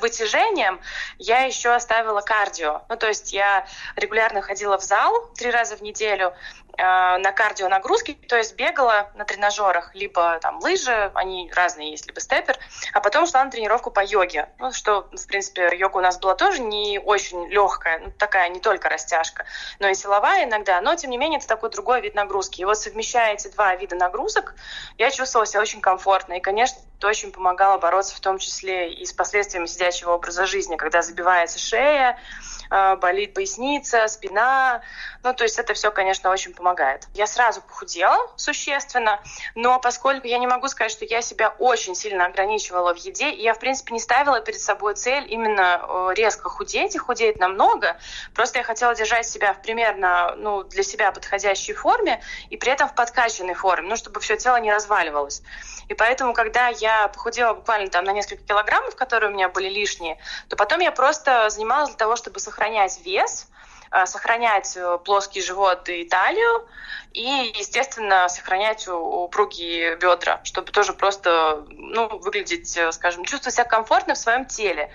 вытяжением 0.00 0.80
я 1.18 1.44
еще 1.44 1.70
оставила 1.70 2.20
кардио. 2.20 2.82
Ну, 2.88 2.96
то 2.96 3.08
есть 3.08 3.32
я 3.32 3.66
регулярно 3.96 4.40
ходила 4.40 4.78
в 4.78 4.82
зал 4.82 5.12
три 5.36 5.50
раза 5.50 5.76
в 5.76 5.82
неделю, 5.82 6.32
Э, 6.67 6.67
на 6.78 7.32
кардио 7.32 7.68
нагрузки, 7.68 8.14
то 8.28 8.36
есть 8.36 8.54
бегала 8.54 9.10
на 9.14 9.24
тренажерах, 9.24 9.94
либо 9.94 10.38
там 10.40 10.60
лыжи, 10.60 11.10
они 11.14 11.50
разные 11.54 11.90
есть, 11.90 12.06
либо 12.06 12.20
степер, 12.20 12.56
а 12.92 13.00
потом 13.00 13.26
шла 13.26 13.44
на 13.44 13.50
тренировку 13.50 13.90
по 13.90 14.04
йоге. 14.04 14.48
Ну, 14.58 14.72
что, 14.72 15.08
в 15.12 15.26
принципе, 15.26 15.70
йога 15.76 15.98
у 15.98 16.00
нас 16.00 16.18
была 16.18 16.36
тоже 16.36 16.60
не 16.60 17.00
очень 17.00 17.48
легкая, 17.48 17.98
ну, 17.98 18.12
такая 18.12 18.48
не 18.48 18.60
только 18.60 18.88
растяжка, 18.88 19.44
но 19.80 19.88
и 19.88 19.94
силовая 19.94 20.44
иногда, 20.44 20.80
но, 20.80 20.94
тем 20.94 21.10
не 21.10 21.18
менее, 21.18 21.38
это 21.38 21.48
такой 21.48 21.70
другой 21.70 22.00
вид 22.00 22.14
нагрузки. 22.14 22.60
И 22.60 22.64
вот 22.64 22.78
совмещая 22.78 23.34
эти 23.34 23.48
два 23.48 23.74
вида 23.74 23.96
нагрузок, 23.96 24.54
я 24.98 25.10
чувствовала 25.10 25.46
себя 25.46 25.60
очень 25.60 25.80
комфортно. 25.80 26.34
И, 26.34 26.40
конечно, 26.40 26.78
это 26.98 27.08
очень 27.08 27.32
помогало 27.32 27.78
бороться 27.78 28.14
в 28.14 28.20
том 28.20 28.38
числе 28.38 28.92
и 28.92 29.04
с 29.04 29.12
последствиями 29.12 29.66
сидячего 29.66 30.12
образа 30.12 30.46
жизни, 30.46 30.76
когда 30.76 31.02
забивается 31.02 31.58
шея, 31.58 32.18
э, 32.18 32.57
болит 32.70 33.34
поясница, 33.34 34.06
спина. 34.08 34.82
Ну, 35.22 35.34
то 35.34 35.44
есть 35.44 35.58
это 35.58 35.74
все, 35.74 35.90
конечно, 35.90 36.30
очень 36.30 36.54
помогает. 36.54 37.06
Я 37.14 37.26
сразу 37.26 37.60
похудела 37.60 38.30
существенно, 38.36 39.20
но 39.54 39.80
поскольку 39.80 40.26
я 40.26 40.38
не 40.38 40.46
могу 40.46 40.68
сказать, 40.68 40.92
что 40.92 41.04
я 41.04 41.22
себя 41.22 41.54
очень 41.58 41.94
сильно 41.94 42.26
ограничивала 42.26 42.94
в 42.94 42.98
еде, 42.98 43.30
я, 43.30 43.54
в 43.54 43.58
принципе, 43.58 43.92
не 43.92 44.00
ставила 44.00 44.40
перед 44.40 44.60
собой 44.60 44.94
цель 44.94 45.26
именно 45.28 46.12
резко 46.14 46.48
худеть 46.48 46.94
и 46.94 46.98
худеть 46.98 47.38
намного. 47.38 47.98
Просто 48.34 48.58
я 48.58 48.64
хотела 48.64 48.94
держать 48.94 49.26
себя 49.28 49.54
в 49.54 49.62
примерно 49.62 50.34
ну, 50.36 50.62
для 50.62 50.82
себя 50.82 51.12
подходящей 51.12 51.74
форме 51.74 52.22
и 52.50 52.56
при 52.56 52.72
этом 52.72 52.88
в 52.88 52.94
подкачанной 52.94 53.54
форме, 53.54 53.88
ну, 53.88 53.96
чтобы 53.96 54.20
все 54.20 54.36
тело 54.36 54.56
не 54.56 54.72
разваливалось. 54.72 55.42
И 55.88 55.94
поэтому, 55.94 56.34
когда 56.34 56.68
я 56.68 57.08
похудела 57.08 57.54
буквально 57.54 57.88
там 57.88 58.04
на 58.04 58.12
несколько 58.12 58.44
килограммов, 58.44 58.94
которые 58.94 59.30
у 59.30 59.34
меня 59.34 59.48
были 59.48 59.68
лишние, 59.68 60.18
то 60.48 60.56
потом 60.56 60.80
я 60.80 60.92
просто 60.92 61.48
занималась 61.50 61.88
для 61.90 61.96
того, 61.96 62.16
чтобы 62.16 62.40
сохранять 62.58 63.00
вес, 63.04 63.48
э, 63.92 64.06
сохранять 64.06 64.76
э, 64.76 64.98
плоский 65.04 65.40
живот 65.40 65.88
и 65.88 66.04
талию, 66.04 66.66
и, 67.12 67.52
естественно, 67.56 68.28
сохранять 68.28 68.88
упругие 68.88 69.96
бедра, 69.96 70.40
чтобы 70.42 70.72
тоже 70.72 70.92
просто 70.92 71.64
ну, 71.70 72.08
выглядеть, 72.18 72.76
э, 72.76 72.90
скажем, 72.90 73.24
чувствовать 73.24 73.54
себя 73.54 73.64
комфортно 73.64 74.14
в 74.14 74.18
своем 74.18 74.44
теле. 74.44 74.90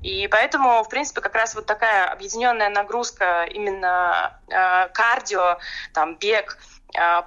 И 0.00 0.28
поэтому, 0.28 0.84
в 0.84 0.88
принципе, 0.88 1.20
как 1.20 1.34
раз 1.34 1.56
вот 1.56 1.66
такая 1.66 2.06
объединенная 2.06 2.68
нагрузка 2.68 3.48
именно 3.50 4.38
э, 4.46 4.88
кардио, 4.90 5.58
там, 5.92 6.14
бег, 6.14 6.56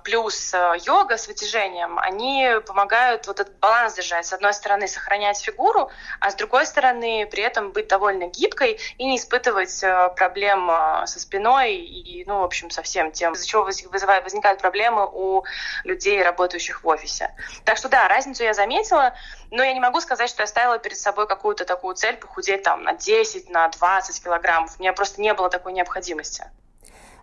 плюс 0.04 0.54
э, 0.54 0.74
йога 0.84 1.18
с 1.18 1.28
вытяжением, 1.28 2.00
они 2.00 2.50
помогают 2.66 3.28
вот 3.28 3.40
этот 3.40 3.58
баланс 3.60 3.94
держать. 3.94 4.26
С 4.26 4.34
одной 4.34 4.54
стороны, 4.54 4.88
сохранять 4.88 5.40
фигуру, 5.40 5.92
а 6.20 6.32
с 6.32 6.36
другой 6.36 6.66
стороны, 6.66 7.28
при 7.30 7.44
этом 7.44 7.72
быть 7.72 7.88
довольно 7.88 8.28
гибкой 8.28 8.80
и 8.98 9.06
не 9.06 9.18
испытывать 9.18 9.84
э, 9.84 10.10
проблем 10.16 10.70
э, 10.72 11.06
со 11.06 11.20
спиной 11.20 11.76
и, 11.76 12.26
ну, 12.26 12.40
в 12.40 12.44
общем, 12.44 12.72
со 12.72 12.82
всем 12.82 13.12
тем, 13.12 13.34
из-за 13.34 13.48
чего 13.48 13.64
вызывают, 13.64 14.24
возникают 14.24 14.60
проблемы 14.60 15.08
у 15.12 15.44
людей, 15.84 16.22
работающих 16.24 16.84
в 16.84 16.88
офисе. 16.88 17.34
Так 17.64 17.78
что 17.78 17.88
да, 17.88 18.08
разницу 18.08 18.44
я 18.44 18.54
заметила, 18.54 19.14
но 19.52 19.64
я 19.64 19.74
не 19.74 19.80
могу 19.80 20.02
сказать, 20.02 20.30
что 20.30 20.42
я 20.42 20.48
ставила 20.48 20.80
перед 20.80 20.98
собой 20.98 21.28
какую-то 21.28 21.66
такую 21.66 21.96
цель 21.96 22.18
похудеть 22.18 22.64
там 22.64 22.84
на 22.84 22.94
10, 22.94 23.50
на 23.50 23.68
20 23.70 24.24
килограммов. 24.24 24.76
У 24.78 24.82
меня 24.82 24.94
просто 24.94 25.22
не 25.22 25.34
было 25.34 25.50
такой 25.50 25.74
необходимости. 25.74 26.50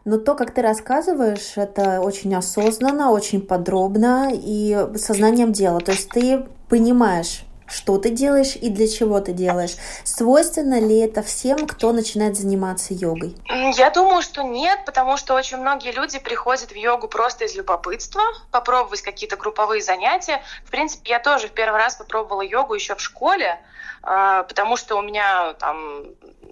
Но 0.09 0.17
то, 0.17 0.35
как 0.35 0.55
ты 0.55 0.63
рассказываешь, 0.63 1.53
это 1.57 2.01
очень 2.01 2.35
осознанно, 2.35 3.11
очень 3.11 3.43
подробно 3.43 4.31
и 4.33 4.87
сознанием 4.97 5.53
дела. 5.53 5.81
То 5.81 5.93
есть 5.93 6.09
ты 6.09 6.47
понимаешь, 6.71 7.43
что 7.67 7.99
ты 7.99 8.09
делаешь 8.09 8.57
и 8.57 8.71
для 8.71 8.89
чего 8.89 9.21
ты 9.21 9.33
делаешь. 9.33 9.77
Свойственно 10.05 10.81
ли 10.81 10.99
это 10.99 11.23
всем, 11.23 11.67
кто 11.67 11.93
начинает 11.93 12.39
заниматься 12.39 12.95
йогой? 12.95 13.37
Я 13.77 13.91
думаю, 13.91 14.23
что 14.23 14.41
нет, 14.41 14.79
потому 14.87 15.19
что 15.19 15.35
очень 15.35 15.59
многие 15.59 15.93
люди 15.93 16.19
приходят 16.19 16.71
в 16.71 16.75
йогу 16.75 17.07
просто 17.09 17.45
из 17.45 17.55
любопытства, 17.55 18.23
попробовать 18.51 19.03
какие-то 19.03 19.37
групповые 19.37 19.83
занятия. 19.83 20.43
В 20.65 20.71
принципе, 20.71 21.11
я 21.11 21.19
тоже 21.19 21.49
в 21.49 21.53
первый 21.53 21.77
раз 21.77 21.97
попробовала 21.97 22.41
йогу 22.41 22.73
еще 22.73 22.95
в 22.95 23.01
школе, 23.03 23.61
а, 24.03 24.45
потому 24.45 24.79
что 24.79 24.97
у 24.97 25.03
меня 25.03 25.53
там 25.59 26.07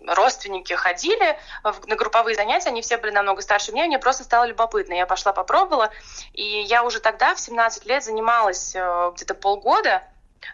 родственники 0.07 0.73
ходили 0.73 1.39
на 1.63 1.97
групповые 1.97 2.35
занятия, 2.35 2.71
они 2.71 2.83
все 2.83 2.97
были 2.97 3.11
намного 3.11 3.43
старше 3.43 3.73
меня, 3.73 3.87
мне 3.87 3.99
просто 3.99 4.25
стало 4.25 4.45
любопытно. 4.45 4.95
Я 4.95 5.07
пошла 5.07 5.33
попробовала, 5.33 5.91
и 6.33 6.43
я 6.43 6.85
уже 6.85 7.01
тогда, 7.01 7.35
в 7.35 7.41
17 7.41 7.87
лет, 7.87 8.05
занималась 8.05 8.75
э, 8.75 9.13
где-то 9.15 9.35
полгода, 9.35 10.03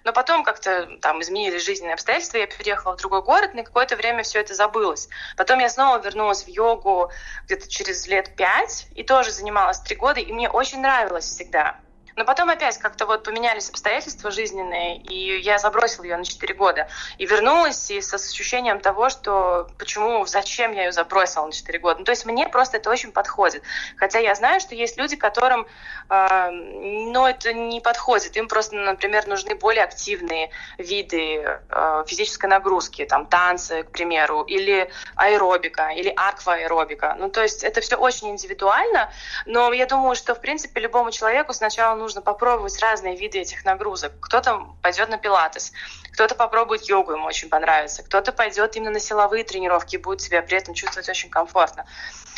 но 0.04 0.12
потом 0.12 0.42
как-то 0.42 0.88
там 1.00 1.20
изменились 1.22 1.64
жизненные 1.64 1.94
обстоятельства, 1.94 2.38
я 2.38 2.46
переехала 2.46 2.96
в 2.96 2.98
другой 2.98 3.22
город, 3.22 3.54
на 3.54 3.62
какое-то 3.62 3.96
время 3.96 4.22
все 4.22 4.40
это 4.40 4.54
забылось. 4.54 5.08
Потом 5.36 5.58
я 5.58 5.68
снова 5.68 5.98
вернулась 5.98 6.44
в 6.44 6.48
йогу 6.48 7.10
где-то 7.44 7.68
через 7.68 8.06
лет 8.06 8.34
пять 8.36 8.86
и 8.94 9.02
тоже 9.02 9.30
занималась 9.30 9.80
три 9.80 9.96
года, 9.96 10.20
и 10.20 10.32
мне 10.32 10.48
очень 10.48 10.80
нравилось 10.80 11.26
всегда. 11.26 11.76
Но 12.16 12.25
потом 12.25 12.51
опять 12.51 12.79
как-то 12.79 13.07
вот 13.07 13.25
поменялись 13.25 13.70
обстоятельства 13.70 14.31
жизненные, 14.31 14.98
и 14.98 15.40
я 15.40 15.59
забросила 15.59 16.05
ее 16.05 16.16
на 16.16 16.25
4 16.25 16.55
года. 16.55 16.88
И 17.18 17.27
вернулась 17.27 17.90
и 17.90 18.01
с 18.01 18.12
ощущением 18.14 18.81
того, 18.81 19.09
что 19.09 19.68
почему, 19.79 20.27
зачем 20.27 20.72
я 20.72 20.85
ее 20.85 20.92
забросила 20.92 21.46
на 21.46 21.53
4 21.53 21.79
года. 21.79 21.98
Ну, 22.01 22.05
то 22.05 22.12
есть 22.12 22.27
мне 22.27 22.48
просто 22.48 22.77
это 22.77 22.90
очень 22.90 23.12
подходит. 23.12 23.62
Хотя 23.96 24.18
я 24.18 24.35
знаю, 24.35 24.61
что 24.61 24.75
есть 24.75 24.98
люди, 24.98 25.16
которым 25.16 25.66
э, 26.09 26.51
ну, 26.51 27.27
это 27.27 27.53
не 27.53 27.81
подходит. 27.81 28.37
Им 28.37 28.48
просто, 28.48 28.77
например, 28.77 29.27
нужны 29.27 29.55
более 29.55 29.85
активные 29.85 30.51
виды 30.79 31.44
э, 31.68 32.05
физической 32.07 32.46
нагрузки, 32.46 33.05
там 33.05 33.27
танцы, 33.27 33.85
к 33.85 33.90
примеру, 33.90 34.42
или 34.42 34.90
аэробика, 35.16 35.90
или 35.90 36.12
акваэробика. 36.14 37.16
Ну, 37.18 37.31
то 37.31 37.42
есть 37.42 37.64
это 37.64 37.81
все 37.81 37.96
очень 37.96 38.31
индивидуально, 38.31 39.11
но 39.46 39.72
я 39.72 39.87
думаю, 39.87 40.14
что, 40.16 40.35
в 40.35 40.40
принципе, 40.40 40.81
любому 40.81 41.11
человеку 41.11 41.53
сначала 41.53 42.01
нужно 42.02 42.20
попробовать 42.20 42.78
разные 42.80 43.16
виды 43.16 43.38
этих 43.38 43.64
нагрузок. 43.64 44.12
Кто-то 44.20 44.66
пойдет 44.82 45.08
на 45.08 45.16
пилатес, 45.16 45.72
кто-то 46.12 46.34
попробует 46.34 46.82
йогу, 46.82 47.12
ему 47.12 47.26
очень 47.26 47.48
понравится, 47.48 48.02
кто-то 48.02 48.32
пойдет 48.32 48.76
именно 48.76 48.90
на 48.90 49.00
силовые 49.00 49.44
тренировки 49.44 49.96
и 49.96 49.98
будет 49.98 50.20
себя 50.20 50.42
при 50.42 50.58
этом 50.58 50.74
чувствовать 50.74 51.08
очень 51.08 51.30
комфортно. 51.30 51.86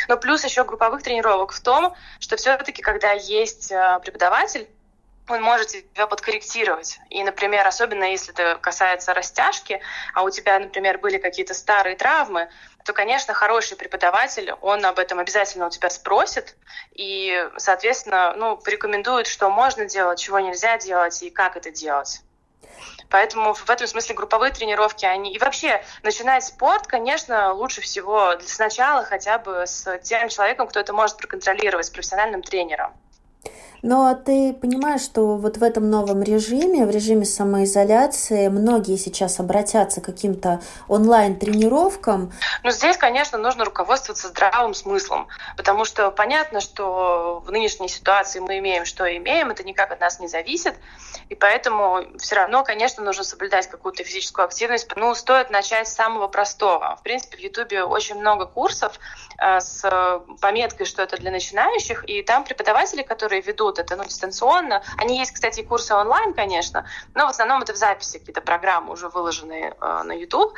Но 0.09 0.17
плюс 0.17 0.45
еще 0.45 0.65
групповых 0.65 1.03
тренировок 1.03 1.53
в 1.53 1.61
том, 1.61 1.95
что 2.21 2.37
все-таки, 2.37 2.83
когда 2.83 3.13
есть 3.13 3.73
э, 3.73 3.99
преподаватель, 4.03 4.69
он 5.29 5.43
может 5.43 5.69
тебя 5.69 6.07
подкорректировать. 6.07 6.99
И, 7.09 7.23
например, 7.25 7.67
особенно 7.67 8.05
если 8.05 8.33
это 8.33 8.59
касается 8.61 9.15
растяжки, 9.15 9.81
а 10.13 10.23
у 10.23 10.31
тебя, 10.31 10.59
например, 10.59 10.99
были 10.99 11.19
какие-то 11.19 11.55
старые 11.55 11.97
травмы, 11.97 12.49
то, 12.85 12.93
конечно, 12.93 13.33
хороший 13.33 13.79
преподаватель, 13.79 14.53
он 14.61 14.85
об 14.85 14.99
этом 14.99 15.19
обязательно 15.19 15.67
у 15.67 15.71
тебя 15.71 15.89
спросит 15.89 16.57
и, 16.93 17.49
соответственно, 17.57 18.35
ну, 18.37 18.59
порекомендует, 18.59 19.27
что 19.27 19.49
можно 19.49 19.87
делать, 19.87 20.19
чего 20.19 20.39
нельзя 20.39 20.77
делать 20.77 21.23
и 21.23 21.31
как 21.31 21.57
это 21.57 21.71
делать. 21.71 22.21
Поэтому 23.09 23.55
в 23.55 23.71
этом 23.71 23.87
смысле 23.87 24.15
групповые 24.15 24.53
тренировки, 24.53 25.07
они... 25.07 25.33
И 25.33 25.39
вообще, 25.39 25.83
начинать 26.03 26.45
спорт, 26.45 26.87
конечно, 26.87 27.53
лучше 27.53 27.81
всего 27.81 28.35
сначала 28.41 29.05
хотя 29.05 29.39
бы 29.39 29.63
с 29.67 29.99
тем 29.99 30.29
человеком, 30.29 30.67
кто 30.67 30.81
это 30.81 30.93
может 30.93 31.17
проконтролировать, 31.17 31.87
с 31.87 31.91
профессиональным 31.91 32.43
тренером. 32.43 32.93
Но 33.85 34.15
ты 34.15 34.55
понимаешь, 34.55 35.03
что 35.03 35.37
вот 35.37 35.59
в 35.59 35.63
этом 35.63 35.91
новом 35.91 36.23
режиме, 36.23 36.87
в 36.87 36.91
режиме 36.91 37.27
самоизоляции, 37.27 38.49
многие 38.49 38.97
сейчас 38.97 39.39
обратятся 39.41 40.01
к 40.01 40.05
каким-то 40.07 40.63
онлайн-тренировкам. 40.89 42.33
Ну, 42.63 42.71
здесь, 42.71 42.97
конечно, 42.97 43.37
нужно 43.37 43.67
руководствоваться 43.67 44.29
здравым 44.29 44.73
смыслом, 44.73 45.29
потому 45.59 45.85
что 45.85 46.11
понятно, 46.11 46.61
что 46.61 47.43
в 47.45 47.51
нынешней 47.51 47.89
ситуации 47.89 48.39
мы 48.39 48.57
имеем, 48.61 48.87
что 48.87 49.05
имеем, 49.05 49.51
это 49.51 49.63
никак 49.65 49.93
от 49.93 50.01
нас 50.01 50.19
не 50.19 50.29
зависит, 50.29 50.75
и 51.29 51.35
поэтому 51.35 52.05
все 52.17 52.37
равно, 52.37 52.65
конечно, 52.65 53.05
нужно 53.05 53.23
соблюдать 53.23 53.69
какую-то 53.69 54.03
физическую 54.03 54.47
активность. 54.47 54.89
Ну, 54.97 55.15
стоит 55.15 55.51
начать 55.51 55.89
с 55.89 55.95
самого 55.95 56.29
простого. 56.29 56.97
В 56.97 57.03
принципе, 57.03 57.37
в 57.37 57.41
Ютубе 57.41 57.85
очень 57.85 58.15
много 58.15 58.47
курсов 58.47 58.99
э, 59.39 59.61
с 59.61 59.85
пометкой, 60.41 60.87
что 60.87 61.03
это 61.03 61.19
для 61.19 61.31
начинающих, 61.31 62.09
и 62.09 62.23
там 62.23 62.45
преподаватели, 62.45 63.03
которые 63.03 63.43
ведут 63.43 63.74
ведут 63.75 63.79
это 63.79 63.97
ну, 63.97 64.05
дистанционно. 64.05 64.83
Они 64.97 65.19
есть, 65.19 65.33
кстати, 65.33 65.63
курсы 65.63 65.95
онлайн, 65.95 66.35
конечно, 66.35 66.87
но 67.15 67.27
в 67.27 67.31
основном 67.31 67.63
это 67.63 67.73
в 67.73 67.77
записи 67.77 68.19
какие-то 68.19 68.41
программы 68.41 68.93
уже 68.93 69.09
выложенные 69.09 69.75
э, 69.81 70.03
на 70.05 70.13
YouTube, 70.13 70.55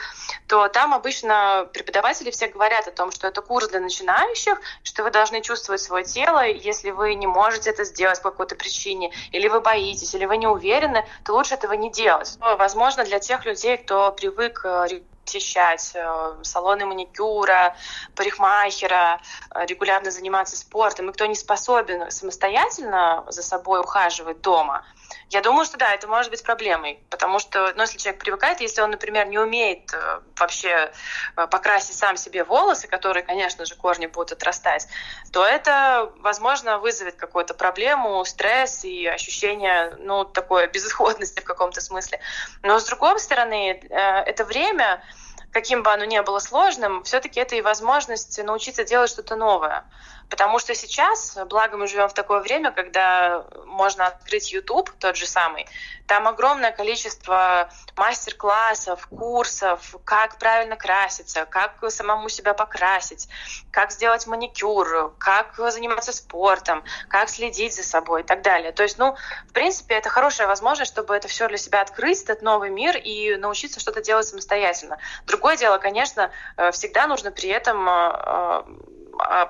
то 0.46 0.68
там 0.68 0.94
обычно 0.94 1.68
преподаватели 1.72 2.30
все 2.30 2.48
говорят 2.48 2.88
о 2.88 2.90
том, 2.90 3.10
что 3.10 3.26
это 3.26 3.42
курс 3.42 3.68
для 3.68 3.80
начинающих, 3.80 4.60
что 4.82 5.02
вы 5.02 5.10
должны 5.10 5.40
чувствовать 5.40 5.80
свое 5.80 6.04
тело, 6.04 6.44
и 6.44 6.58
если 6.58 6.90
вы 6.90 7.14
не 7.14 7.26
можете 7.26 7.70
это 7.70 7.84
сделать 7.84 8.22
по 8.22 8.30
какой-то 8.30 8.56
причине, 8.56 9.12
или 9.32 9.48
вы 9.48 9.60
боитесь, 9.60 10.14
или 10.14 10.26
вы 10.26 10.36
не 10.36 10.46
уверены, 10.46 11.04
то 11.24 11.32
лучше 11.32 11.54
этого 11.54 11.72
не 11.72 11.90
делать. 11.90 12.38
Возможно, 12.40 13.04
для 13.04 13.18
тех 13.18 13.44
людей, 13.44 13.76
кто 13.78 14.12
привык 14.12 14.60
э, 14.64 15.00
посещать 15.26 15.92
э, 15.94 16.34
салоны 16.42 16.86
маникюра, 16.86 17.74
парикмахера, 18.14 19.20
э, 19.54 19.66
регулярно 19.66 20.10
заниматься 20.10 20.56
спортом, 20.56 21.10
и 21.10 21.12
кто 21.12 21.26
не 21.26 21.34
способен 21.34 22.10
самостоятельно 22.10 23.24
за 23.28 23.42
собой 23.42 23.80
ухаживать 23.80 24.40
дома, 24.40 24.84
я 25.30 25.40
думаю, 25.40 25.64
что 25.64 25.76
да, 25.76 25.92
это 25.92 26.06
может 26.06 26.30
быть 26.30 26.42
проблемой, 26.42 27.02
потому 27.10 27.38
что, 27.38 27.72
ну, 27.74 27.82
если 27.82 27.98
человек 27.98 28.20
привыкает, 28.20 28.60
если 28.60 28.80
он, 28.80 28.90
например, 28.90 29.26
не 29.26 29.38
умеет 29.38 29.92
э, 29.92 30.20
вообще 30.38 30.92
покрасить 31.34 31.96
сам 31.96 32.16
себе 32.16 32.44
волосы, 32.44 32.86
которые, 32.86 33.24
конечно 33.24 33.64
же, 33.64 33.74
корни 33.74 34.06
будут 34.06 34.32
отрастать, 34.32 34.86
то 35.32 35.44
это, 35.44 36.12
возможно, 36.18 36.78
вызовет 36.78 37.16
какую-то 37.16 37.54
проблему, 37.54 38.24
стресс 38.24 38.84
и 38.84 39.06
ощущение, 39.06 39.96
ну, 39.98 40.24
такой 40.24 40.66
безысходности 40.72 41.40
в 41.40 41.44
каком-то 41.44 41.80
смысле. 41.80 42.20
Но, 42.62 42.78
с 42.78 42.84
другой 42.84 43.18
стороны, 43.18 43.80
это 43.90 44.44
время, 44.44 45.02
каким 45.50 45.82
бы 45.82 45.92
оно 45.92 46.04
ни 46.04 46.20
было 46.20 46.38
сложным, 46.38 47.02
все-таки 47.02 47.40
это 47.40 47.56
и 47.56 47.62
возможность 47.62 48.42
научиться 48.44 48.84
делать 48.84 49.10
что-то 49.10 49.36
новое. 49.36 49.84
Потому 50.30 50.58
что 50.58 50.74
сейчас, 50.74 51.38
благо 51.48 51.76
мы 51.76 51.86
живем 51.86 52.08
в 52.08 52.14
такое 52.14 52.40
время, 52.40 52.72
когда 52.72 53.44
можно 53.64 54.06
открыть 54.06 54.52
YouTube, 54.52 54.90
тот 54.98 55.16
же 55.16 55.26
самый, 55.26 55.66
там 56.06 56.28
огромное 56.28 56.72
количество 56.72 57.68
мастер-классов, 57.96 59.06
курсов, 59.08 59.96
как 60.04 60.38
правильно 60.38 60.76
краситься, 60.76 61.46
как 61.46 61.78
самому 61.90 62.28
себя 62.28 62.54
покрасить, 62.54 63.28
как 63.70 63.90
сделать 63.90 64.26
маникюр, 64.26 65.14
как 65.18 65.54
заниматься 65.56 66.12
спортом, 66.12 66.84
как 67.08 67.28
следить 67.28 67.74
за 67.74 67.82
собой 67.82 68.22
и 68.22 68.24
так 68.24 68.42
далее. 68.42 68.72
То 68.72 68.82
есть, 68.82 68.98
ну, 68.98 69.16
в 69.48 69.52
принципе, 69.52 69.94
это 69.96 70.08
хорошая 70.08 70.46
возможность, 70.46 70.92
чтобы 70.92 71.14
это 71.14 71.28
все 71.28 71.48
для 71.48 71.58
себя 71.58 71.80
открыть, 71.82 72.22
этот 72.22 72.42
новый 72.42 72.70
мир 72.70 72.96
и 72.96 73.36
научиться 73.36 73.80
что-то 73.80 74.00
делать 74.00 74.26
самостоятельно. 74.26 74.98
Другое 75.26 75.56
дело, 75.56 75.78
конечно, 75.78 76.30
э, 76.56 76.70
всегда 76.70 77.06
нужно 77.06 77.30
при 77.30 77.48
этом 77.48 77.88
э, 77.88 77.92
э, 77.92 78.62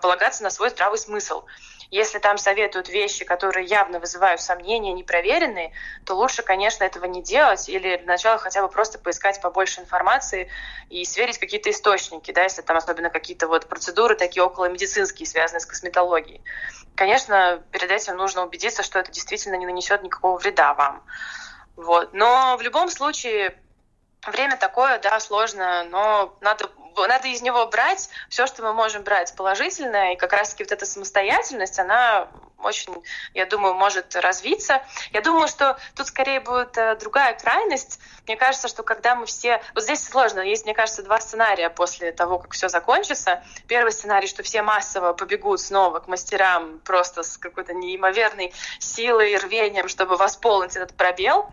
полагаться 0.00 0.42
на 0.42 0.50
свой 0.50 0.70
здравый 0.70 0.98
смысл. 0.98 1.44
Если 1.90 2.18
там 2.18 2.36
советуют 2.36 2.88
вещи, 2.88 3.24
которые 3.24 3.64
явно 3.66 4.00
вызывают 4.00 4.40
сомнения, 4.40 4.92
непроверенные, 4.92 5.72
то 6.04 6.14
лучше, 6.14 6.42
конечно, 6.42 6.82
этого 6.84 7.04
не 7.04 7.22
делать 7.22 7.68
или 7.68 7.96
для 7.96 8.06
начала 8.06 8.38
хотя 8.38 8.62
бы 8.62 8.68
просто 8.68 8.98
поискать 8.98 9.40
побольше 9.40 9.80
информации 9.80 10.48
и 10.90 11.04
сверить 11.04 11.38
какие-то 11.38 11.70
источники, 11.70 12.32
да, 12.32 12.42
если 12.42 12.62
там 12.62 12.76
особенно 12.76 13.08
какие-то 13.08 13.46
вот 13.46 13.68
процедуры 13.68 14.16
такие 14.16 14.42
около 14.42 14.68
медицинские, 14.68 15.26
связанные 15.26 15.60
с 15.60 15.66
косметологией. 15.66 16.42
Конечно, 16.96 17.62
перед 17.70 17.90
этим 17.90 18.16
нужно 18.16 18.44
убедиться, 18.44 18.82
что 18.82 18.98
это 18.98 19.12
действительно 19.12 19.54
не 19.54 19.66
нанесет 19.66 20.02
никакого 20.02 20.38
вреда 20.38 20.74
вам. 20.74 21.04
Вот. 21.76 22.12
Но 22.14 22.56
в 22.56 22.62
любом 22.62 22.90
случае 22.90 23.56
время 24.26 24.56
такое, 24.56 24.98
да, 24.98 25.20
сложно, 25.20 25.84
но 25.84 26.36
надо 26.40 26.68
надо 27.06 27.28
из 27.28 27.42
него 27.42 27.66
брать 27.66 28.08
все, 28.28 28.46
что 28.46 28.62
мы 28.62 28.72
можем 28.72 29.02
брать 29.02 29.34
положительное, 29.36 30.12
и 30.12 30.16
как 30.16 30.32
раз-таки 30.32 30.64
вот 30.64 30.72
эта 30.72 30.86
самостоятельность, 30.86 31.78
она 31.78 32.28
очень, 32.58 32.94
я 33.34 33.46
думаю, 33.46 33.74
может 33.74 34.16
развиться. 34.16 34.82
Я 35.12 35.20
думаю, 35.20 35.48
что 35.48 35.78
тут 35.94 36.06
скорее 36.06 36.40
будет 36.40 36.76
э, 36.76 36.96
другая 36.96 37.34
крайность. 37.34 37.98
Мне 38.26 38.36
кажется, 38.36 38.68
что 38.68 38.82
когда 38.82 39.14
мы 39.14 39.26
все... 39.26 39.62
Вот 39.74 39.84
здесь 39.84 40.02
сложно. 40.02 40.40
Есть, 40.40 40.64
мне 40.64 40.74
кажется, 40.74 41.02
два 41.02 41.20
сценария 41.20 41.70
после 41.70 42.12
того, 42.12 42.38
как 42.38 42.52
все 42.52 42.68
закончится. 42.68 43.44
Первый 43.68 43.92
сценарий, 43.92 44.26
что 44.26 44.42
все 44.42 44.62
массово 44.62 45.12
побегут 45.12 45.60
снова 45.60 46.00
к 46.00 46.08
мастерам 46.08 46.80
просто 46.80 47.22
с 47.22 47.36
какой-то 47.36 47.74
неимоверной 47.74 48.52
силой 48.78 49.32
и 49.32 49.36
рвением, 49.36 49.88
чтобы 49.88 50.16
восполнить 50.16 50.76
этот 50.76 50.96
пробел. 50.96 51.48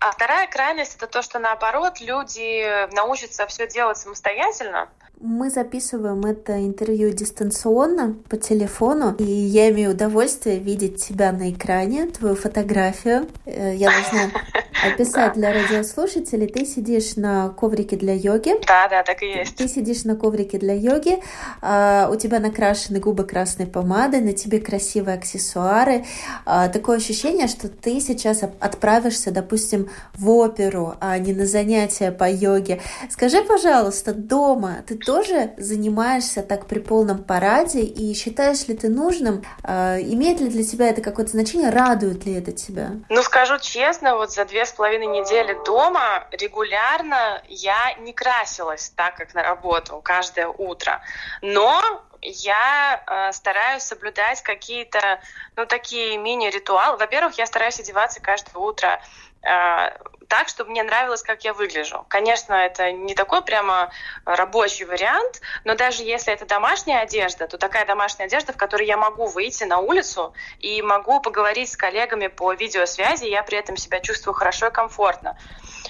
А 0.00 0.12
вторая 0.12 0.46
крайность 0.46 0.96
это 0.96 1.06
то, 1.06 1.22
что 1.22 1.38
наоборот 1.38 2.00
люди 2.00 2.86
научатся 2.94 3.46
все 3.46 3.66
делать 3.66 3.98
самостоятельно. 3.98 4.88
Мы 5.20 5.50
записываем 5.50 6.24
это 6.24 6.64
интервью 6.64 7.10
дистанционно 7.10 8.14
по 8.28 8.36
телефону, 8.36 9.16
и 9.18 9.24
я 9.24 9.68
имею 9.70 9.90
удовольствие 9.90 10.60
видеть 10.60 11.04
тебя 11.04 11.32
на 11.32 11.50
экране, 11.50 12.06
твою 12.06 12.36
фотографию. 12.36 13.26
Э, 13.44 13.74
я 13.74 13.90
должна 13.90 14.30
описать 14.84 15.34
для 15.34 15.52
радиослушателей. 15.52 16.46
Ты 16.46 16.64
сидишь 16.64 17.16
на 17.16 17.48
коврике 17.48 17.96
для 17.96 18.14
йоги. 18.14 18.52
Да, 18.66 18.88
да, 18.88 19.02
так 19.02 19.22
и 19.22 19.26
есть. 19.26 19.56
Ты 19.56 19.68
сидишь 19.68 20.04
на 20.04 20.14
коврике 20.14 20.58
для 20.58 20.74
йоги, 20.74 21.18
а, 21.60 22.08
у 22.12 22.16
тебя 22.16 22.38
накрашены 22.38 23.00
губы 23.00 23.24
красной 23.24 23.66
помадой, 23.66 24.20
на 24.20 24.32
тебе 24.32 24.60
красивые 24.60 25.16
аксессуары. 25.16 26.04
А, 26.44 26.68
такое 26.68 26.98
ощущение, 26.98 27.48
что 27.48 27.68
ты 27.68 28.00
сейчас 28.00 28.42
отправишься, 28.60 29.30
допустим, 29.30 29.88
в 30.14 30.30
оперу, 30.30 30.94
а 31.00 31.18
не 31.18 31.32
на 31.32 31.46
занятия 31.46 32.12
по 32.12 32.30
йоге. 32.30 32.80
Скажи, 33.10 33.42
пожалуйста, 33.42 34.14
дома 34.14 34.76
ты 34.86 34.96
тоже 35.08 35.54
занимаешься 35.56 36.42
так 36.42 36.66
при 36.66 36.80
полном 36.80 37.24
параде 37.24 37.80
и 37.80 38.12
считаешь 38.12 38.68
ли 38.68 38.76
ты 38.76 38.90
нужным, 38.90 39.42
э, 39.64 40.02
имеет 40.02 40.38
ли 40.38 40.50
для 40.50 40.62
тебя 40.62 40.90
это 40.90 41.00
какое-то 41.00 41.30
значение, 41.30 41.70
радует 41.70 42.26
ли 42.26 42.34
это 42.34 42.52
тебя? 42.52 42.90
Ну, 43.08 43.22
скажу 43.22 43.58
честно, 43.58 44.16
вот 44.16 44.32
за 44.32 44.44
две 44.44 44.66
с 44.66 44.72
половиной 44.72 45.06
недели 45.06 45.56
дома 45.64 46.28
регулярно 46.32 47.42
я 47.48 47.94
не 48.00 48.12
красилась 48.12 48.92
так, 48.94 49.16
как 49.16 49.32
на 49.32 49.42
работу 49.42 49.98
каждое 50.04 50.46
утро. 50.46 51.00
Но 51.40 51.80
я 52.20 53.02
э, 53.06 53.32
стараюсь 53.32 53.84
соблюдать 53.84 54.42
какие-то, 54.42 55.20
ну, 55.56 55.64
такие 55.64 56.18
мини-ритуалы. 56.18 56.98
Во-первых, 56.98 57.38
я 57.38 57.46
стараюсь 57.46 57.80
одеваться 57.80 58.20
каждое 58.20 58.58
утро 58.58 59.00
так, 59.40 60.48
чтобы 60.48 60.70
мне 60.70 60.82
нравилось, 60.82 61.22
как 61.22 61.44
я 61.44 61.54
выгляжу. 61.54 62.04
Конечно, 62.08 62.52
это 62.52 62.92
не 62.92 63.14
такой 63.14 63.42
прямо 63.42 63.90
рабочий 64.24 64.84
вариант, 64.84 65.40
но 65.64 65.74
даже 65.74 66.02
если 66.02 66.32
это 66.32 66.44
домашняя 66.44 67.00
одежда, 67.00 67.48
то 67.48 67.56
такая 67.56 67.86
домашняя 67.86 68.26
одежда, 68.26 68.52
в 68.52 68.56
которой 68.56 68.86
я 68.86 68.96
могу 68.96 69.26
выйти 69.26 69.64
на 69.64 69.78
улицу 69.78 70.34
и 70.58 70.82
могу 70.82 71.20
поговорить 71.20 71.72
с 71.72 71.76
коллегами 71.76 72.26
по 72.26 72.52
видеосвязи, 72.52 73.24
я 73.24 73.42
при 73.42 73.58
этом 73.58 73.76
себя 73.76 74.00
чувствую 74.00 74.34
хорошо 74.34 74.66
и 74.66 74.70
комфортно. 74.70 75.38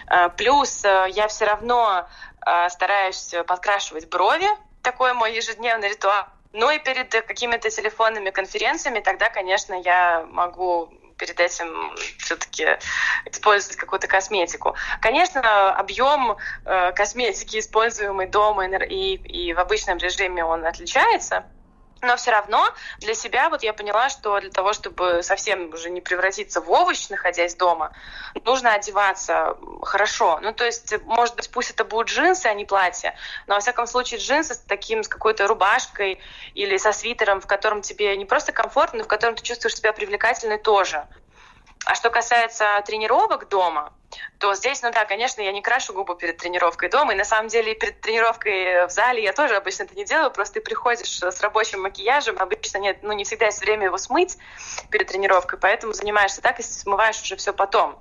Э, 0.08 0.28
плюс 0.28 0.84
э, 0.84 1.06
я 1.10 1.26
все 1.28 1.44
равно 1.44 2.08
стараюсь 2.70 3.34
подкрашивать 3.46 4.08
брови, 4.08 4.48
такой 4.82 5.12
мой 5.12 5.34
ежедневный 5.34 5.90
ритуал. 5.90 6.24
Ну 6.52 6.70
и 6.70 6.78
перед 6.78 7.10
какими-то 7.10 7.68
телефонными 7.68 8.30
конференциями 8.30 9.00
тогда, 9.00 9.28
конечно, 9.28 9.74
я 9.74 10.24
могу 10.30 10.90
перед 11.18 11.38
этим 11.40 11.94
все-таки 12.18 12.78
использовать 13.26 13.76
какую-то 13.76 14.06
косметику. 14.06 14.74
Конечно, 15.00 15.74
объем 15.74 16.36
э, 16.64 16.92
косметики, 16.92 17.58
используемой 17.58 18.26
дома 18.26 18.66
и, 18.66 19.14
и 19.16 19.52
в 19.52 19.58
обычном 19.58 19.98
режиме, 19.98 20.44
он 20.44 20.64
отличается. 20.64 21.44
Но 22.00 22.16
все 22.16 22.30
равно 22.30 22.64
для 23.00 23.14
себя 23.14 23.48
вот 23.48 23.62
я 23.62 23.72
поняла, 23.72 24.08
что 24.08 24.38
для 24.40 24.50
того, 24.50 24.72
чтобы 24.72 25.22
совсем 25.22 25.72
уже 25.72 25.90
не 25.90 26.00
превратиться 26.00 26.60
в 26.60 26.70
овощ, 26.70 27.08
находясь 27.08 27.56
дома, 27.56 27.90
нужно 28.44 28.72
одеваться 28.74 29.56
хорошо. 29.82 30.38
Ну, 30.40 30.52
то 30.52 30.64
есть, 30.64 30.94
может 31.04 31.34
быть, 31.34 31.50
пусть 31.50 31.70
это 31.70 31.84
будут 31.84 32.08
джинсы, 32.08 32.46
а 32.46 32.54
не 32.54 32.64
платье, 32.64 33.14
но, 33.46 33.54
во 33.54 33.60
всяком 33.60 33.86
случае, 33.86 34.20
джинсы 34.20 34.54
с 34.54 34.58
таким, 34.58 35.02
с 35.02 35.08
какой-то 35.08 35.48
рубашкой 35.48 36.20
или 36.54 36.76
со 36.76 36.92
свитером, 36.92 37.40
в 37.40 37.46
котором 37.46 37.82
тебе 37.82 38.16
не 38.16 38.24
просто 38.24 38.52
комфортно, 38.52 38.98
но 38.98 39.04
в 39.04 39.08
котором 39.08 39.34
ты 39.34 39.42
чувствуешь 39.42 39.76
себя 39.76 39.92
привлекательной 39.92 40.58
тоже. 40.58 41.06
А 41.86 41.94
что 41.94 42.10
касается 42.10 42.64
тренировок 42.84 43.48
дома, 43.48 43.92
то 44.38 44.54
здесь, 44.54 44.82
ну 44.82 44.90
да, 44.90 45.04
конечно, 45.04 45.40
я 45.42 45.52
не 45.52 45.62
крашу 45.62 45.92
губы 45.92 46.16
перед 46.16 46.36
тренировкой 46.38 46.88
дома, 46.88 47.12
и 47.12 47.16
на 47.16 47.24
самом 47.24 47.48
деле 47.48 47.74
перед 47.74 48.00
тренировкой 48.00 48.86
в 48.86 48.90
зале 48.90 49.22
я 49.22 49.32
тоже 49.32 49.56
обычно 49.56 49.84
это 49.84 49.94
не 49.94 50.04
делаю, 50.04 50.30
просто 50.30 50.54
ты 50.54 50.60
приходишь 50.60 51.22
с 51.22 51.40
рабочим 51.40 51.82
макияжем, 51.82 52.36
обычно 52.38 52.78
нет, 52.78 53.02
ну 53.02 53.12
не 53.12 53.24
всегда 53.24 53.46
есть 53.46 53.60
время 53.60 53.86
его 53.86 53.98
смыть 53.98 54.36
перед 54.90 55.08
тренировкой, 55.08 55.58
поэтому 55.58 55.92
занимаешься 55.92 56.40
так 56.40 56.58
и 56.60 56.62
смываешь 56.62 57.20
уже 57.22 57.36
все 57.36 57.52
потом. 57.52 57.98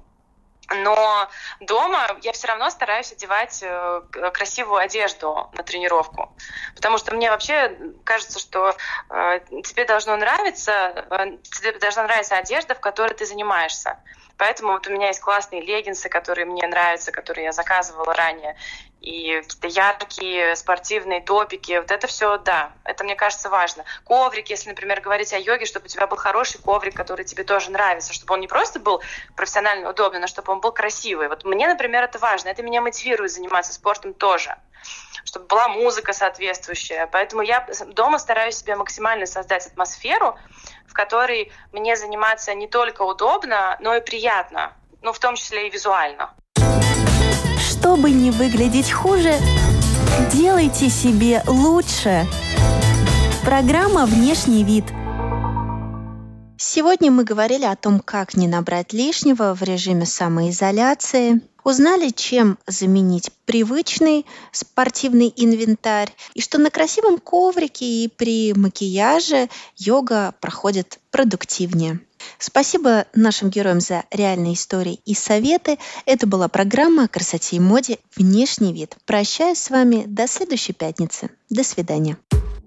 Но 0.70 1.30
дома 1.62 2.18
я 2.22 2.34
все 2.34 2.48
равно 2.48 2.70
стараюсь 2.70 3.12
одевать 3.14 3.60
э, 3.64 4.02
красивую 4.34 4.80
одежду 4.82 5.50
на 5.54 5.64
тренировку. 5.64 6.36
Потому 6.76 6.98
что 6.98 7.16
мне 7.16 7.30
вообще 7.30 7.78
кажется, 8.04 8.40
что 8.40 8.76
э, 9.10 9.40
тебе 9.64 9.86
должно 9.86 10.18
нравиться, 10.18 11.06
э, 11.10 11.38
тебе 11.44 11.80
должна 11.80 12.04
нравиться 12.04 12.38
одежда, 12.38 12.76
в 12.76 12.82
которой 12.82 13.14
ты 13.14 13.26
занимаешься. 13.26 13.98
Поэтому 14.38 14.74
вот 14.74 14.88
у 14.88 14.92
меня 14.92 15.08
есть 15.08 15.22
классные 15.22 15.62
леггинсы, 15.62 16.10
которые 16.10 16.46
мне 16.46 16.68
нравятся, 16.68 17.12
которые 17.12 17.46
я 17.46 17.52
заказывала 17.52 18.14
ранее 18.14 18.56
и 19.02 19.42
какие-то 19.42 19.68
яркие 19.68 20.56
спортивные 20.56 21.22
топики. 21.22 21.78
Вот 21.78 21.92
это 21.92 22.08
все, 22.08 22.38
да, 22.38 22.72
это 22.84 23.04
мне 23.04 23.16
кажется 23.16 23.50
важно. 23.50 23.86
Коврик, 24.04 24.50
если, 24.50 24.70
например, 24.70 25.02
говорить 25.02 25.34
о 25.34 25.40
йоге, 25.40 25.66
чтобы 25.66 25.86
у 25.86 25.90
тебя 25.90 26.08
был 26.08 26.18
хороший 26.18 26.60
коврик, 26.60 26.96
который 26.96 27.26
тебе 27.26 27.44
тоже 27.44 27.72
нравится, 27.72 28.14
чтобы 28.14 28.34
он 28.34 28.42
не 28.42 28.48
просто 28.48 28.80
был 28.80 29.02
профессионально 29.36 29.90
удобный, 29.90 30.20
но 30.20 30.28
чтобы 30.28 30.52
он 30.52 30.60
был 30.60 30.72
красивый. 30.72 31.28
Вот 31.28 31.46
мне, 31.46 31.68
например, 31.68 32.04
это 32.04 32.20
важно. 32.20 32.50
Это 32.50 32.64
меня 32.64 32.82
мотивирует 32.82 33.32
заниматься 33.32 33.74
спортом 33.74 34.14
тоже 34.14 34.56
чтобы 35.24 35.48
была 35.48 35.68
музыка 35.68 36.14
соответствующая. 36.14 37.08
Поэтому 37.08 37.42
я 37.42 37.68
дома 37.88 38.18
стараюсь 38.18 38.58
себе 38.58 38.76
максимально 38.76 39.26
создать 39.26 39.68
атмосферу, 39.68 40.38
в 40.88 40.94
которой 40.94 41.52
мне 41.74 41.98
заниматься 41.98 42.54
не 42.54 42.68
только 42.68 43.02
удобно, 43.02 43.78
но 43.82 43.96
и 43.96 44.02
приятно, 44.02 44.74
ну, 45.02 45.12
в 45.12 45.20
том 45.20 45.36
числе 45.36 45.68
и 45.68 45.70
визуально. 45.70 46.34
Чтобы 47.80 48.10
не 48.10 48.32
выглядеть 48.32 48.92
хуже, 48.92 49.36
делайте 50.34 50.90
себе 50.90 51.44
лучше. 51.46 52.26
Программа 53.44 54.08
«Внешний 54.08 54.64
вид». 54.64 54.84
Сегодня 56.58 57.12
мы 57.12 57.24
говорили 57.24 57.66
о 57.66 57.76
том, 57.76 58.00
как 58.00 58.36
не 58.36 58.48
набрать 58.48 58.94
лишнего 58.94 59.54
в 59.54 59.62
режиме 59.62 60.08
самоизоляции, 60.08 61.42
узнали, 61.64 62.10
чем 62.10 62.58
заменить 62.66 63.30
привычный 63.46 64.26
спортивный 64.52 65.32
инвентарь, 65.36 66.10
и 66.34 66.42
что 66.42 66.58
на 66.58 66.72
красивом 66.72 67.20
коврике 67.20 67.86
и 67.86 68.08
при 68.08 68.54
макияже 68.54 69.50
йога 69.78 70.34
проходит 70.42 71.00
продуктивнее. 71.12 72.00
Спасибо 72.40 73.06
нашим 73.14 73.50
героям 73.50 73.80
за 73.80 74.04
реальные 74.12 74.54
истории 74.54 75.00
и 75.06 75.14
советы. 75.14 75.78
Это 76.06 76.28
была 76.28 76.48
программа 76.48 77.06
о 77.06 77.08
красоте 77.08 77.58
и 77.58 77.60
моде 77.60 78.00
«Внешний 78.16 78.74
вид». 78.74 78.96
Прощаюсь 79.06 79.60
с 79.60 79.70
вами 79.70 80.04
до 80.08 80.28
следующей 80.28 80.74
пятницы. 80.74 81.30
До 81.50 81.64
свидания. 81.64 82.18